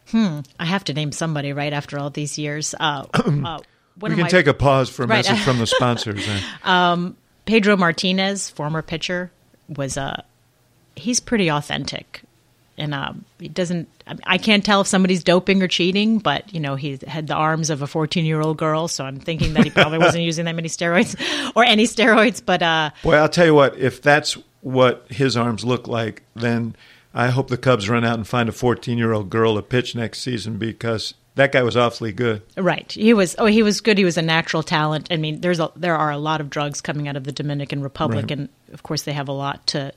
[0.09, 0.41] Hmm.
[0.59, 2.75] I have to name somebody right after all these years.
[2.79, 3.61] Uh, uh,
[3.99, 5.19] one we can my- take a pause for a Right.
[5.29, 6.25] message from the sponsors.
[6.63, 7.11] huh?
[7.47, 9.31] Pedro Martinez, former pitcher,
[9.69, 10.25] was a
[10.97, 12.23] he's pretty authentic,
[12.79, 13.89] and um, he doesn't.
[14.07, 17.35] I- I can't tell if somebody's doping or cheating, but you know he had the
[17.35, 20.69] arms of a fourteen-year-old girl, so I'm thinking that he probably wasn't using that many
[20.69, 21.17] steroids
[21.57, 22.43] or any steroids.
[22.45, 26.75] But uh, Boy, I'll tell you what, if that's what his arms look like, then
[27.13, 29.95] I hope the Cubs run out and find a 14 year old girl to pitch
[29.95, 32.43] next season because that guy was awfully good.
[32.57, 32.91] Right.
[32.93, 33.35] He was.
[33.39, 33.99] Oh, he was good.
[33.99, 35.09] He was a natural talent.
[35.11, 37.83] I mean, there's a there are a lot of drugs coming out of the Dominican
[37.83, 38.31] Republic, Right.
[38.33, 39.93] and of course they have a lot to.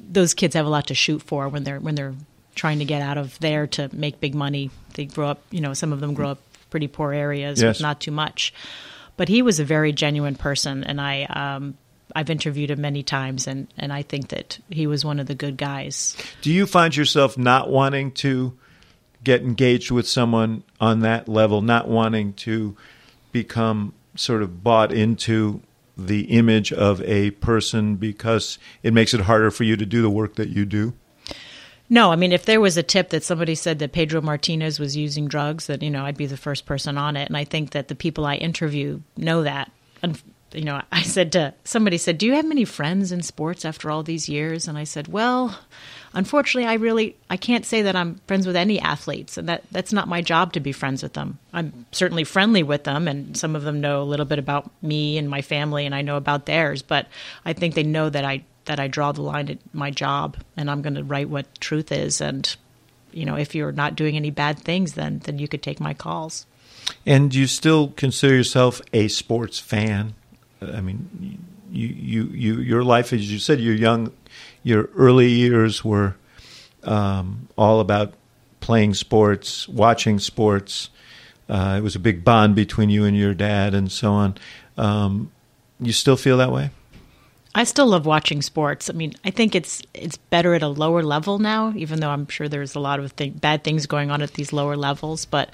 [0.00, 2.14] Those kids have a lot to shoot for when they're when they're
[2.54, 4.70] trying to get out of there to make big money.
[4.94, 5.42] They grow up.
[5.50, 6.38] You know, some of them grow up
[6.70, 7.76] pretty poor areas Yes.
[7.78, 8.52] with not too much.
[9.16, 11.24] But he was a very genuine person, and I.
[11.24, 11.76] Um,
[12.16, 15.34] I've interviewed him many times, and, and I think that he was one of the
[15.34, 16.16] good guys.
[16.40, 18.56] Do you find yourself not wanting to
[19.24, 22.76] get engaged with someone on that level, not wanting to
[23.32, 25.62] become sort of bought into
[25.96, 30.10] the image of a person because it makes it harder for you to do the
[30.10, 30.94] work that you do?
[31.90, 34.96] No, I mean, if there was a tip that somebody said that Pedro Martinez was
[34.96, 37.28] using drugs, that you know, I'd be the first person on it.
[37.28, 39.72] And I think that the people I interview know that.
[40.02, 40.20] And
[40.52, 43.90] you know, I said to somebody said, "Do you have many friends in sports after
[43.90, 45.58] all these years?" And I said, "Well,
[46.14, 49.92] unfortunately, I really I can't say that I'm friends with any athletes, and that that's
[49.92, 51.38] not my job to be friends with them.
[51.52, 55.18] I'm certainly friendly with them, and some of them know a little bit about me
[55.18, 56.82] and my family, and I know about theirs.
[56.82, 57.06] But
[57.44, 60.70] I think they know that I that I draw the line at my job, and
[60.70, 62.20] I'm going to write what truth is.
[62.20, 62.54] And
[63.12, 65.94] you know, if you're not doing any bad things, then then you could take my
[65.94, 66.46] calls."
[67.04, 70.14] And you still consider yourself a sports fan?
[70.60, 71.38] I mean,
[71.70, 74.12] you, you, you, your life, as you said, you're young.
[74.68, 76.14] Your early years were
[76.82, 78.12] um, all about
[78.60, 80.90] playing sports, watching sports.
[81.48, 84.36] Uh, it was a big bond between you and your dad, and so on.
[84.76, 85.32] Um,
[85.80, 86.68] you still feel that way?
[87.54, 88.90] I still love watching sports.
[88.90, 92.28] I mean, I think it's it's better at a lower level now, even though I'm
[92.28, 95.24] sure there's a lot of th- bad things going on at these lower levels.
[95.24, 95.48] But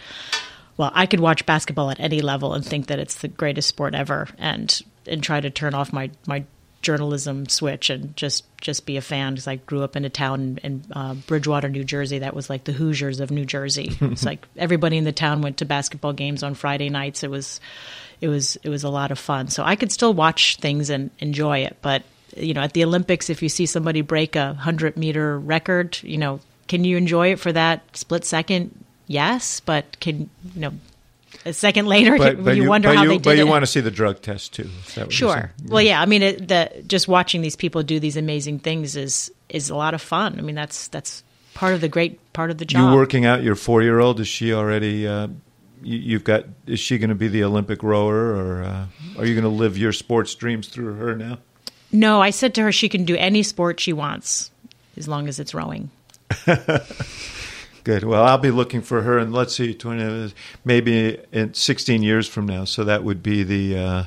[0.77, 3.95] well, I could watch basketball at any level and think that it's the greatest sport
[3.95, 6.45] ever, and and try to turn off my my
[6.85, 10.59] journalism switch and just just be a fan because I grew up in a town
[10.63, 13.97] in, uh, Bridgewater, New Jersey that was like the Hoosiers of New Jersey.
[14.01, 17.25] it's like everybody in the town went to basketball games on Friday nights.
[17.25, 17.61] It was
[18.21, 19.49] it was it was a lot of fun.
[19.49, 22.03] So I could still watch things and enjoy it, but
[22.37, 26.19] you know, at the Olympics, if you see somebody break a hundred meter record, you
[26.19, 28.85] know, can you enjoy it for that split second?
[29.07, 30.73] Yes, but can you know
[31.45, 33.49] a second later but, but you, you, wonder how you, they did but you it.
[33.49, 34.69] want to see the drug test too.
[35.09, 35.53] Sure.
[35.67, 36.01] Well, yeah.
[36.01, 39.77] I mean, it, the just watching these people do these amazing things is is a
[39.77, 40.39] lot of fun.
[40.39, 41.23] I mean, that's that's
[41.55, 42.91] part of the great part of the job.
[42.91, 44.21] You working out your four year old?
[44.21, 45.07] Is she already?
[45.07, 45.29] Uh,
[45.83, 46.45] you, have got.
[46.67, 48.87] Is she going to be the Olympic rower, or uh,
[49.19, 51.39] are you going to live your sports dreams through her now?
[51.93, 54.51] No, I said to her she can do any sport she wants
[54.97, 55.91] as long as it's rowing.
[57.85, 58.05] Good.
[58.05, 60.33] Well, I'll be looking for her, and let's see, 20,
[60.65, 62.65] maybe in 16 years from now.
[62.65, 64.05] So that would be the uh,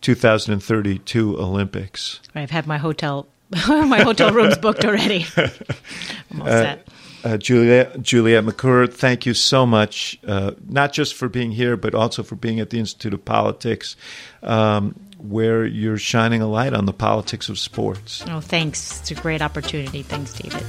[0.00, 2.20] 2032 Olympics.
[2.36, 3.26] I've had my hotel,
[3.68, 5.26] my hotel rooms booked already.
[5.36, 6.86] I'm all set.
[7.24, 11.92] Uh, Juliet, Juliet Macur, thank you so much, uh, not just for being here, but
[11.92, 13.96] also for being at the Institute of Politics,
[14.44, 18.22] um, where you're shining a light on the politics of sports.
[18.28, 19.00] Oh, thanks.
[19.00, 20.04] It's a great opportunity.
[20.04, 20.64] Thanks, David.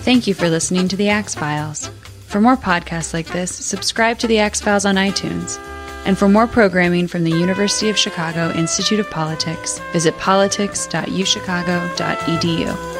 [0.00, 1.88] Thank you for listening to The Axe Files.
[2.26, 5.58] For more podcasts like this, subscribe to The Axe Files on iTunes.
[6.06, 12.99] And for more programming from the University of Chicago Institute of Politics, visit politics.uchicago.edu.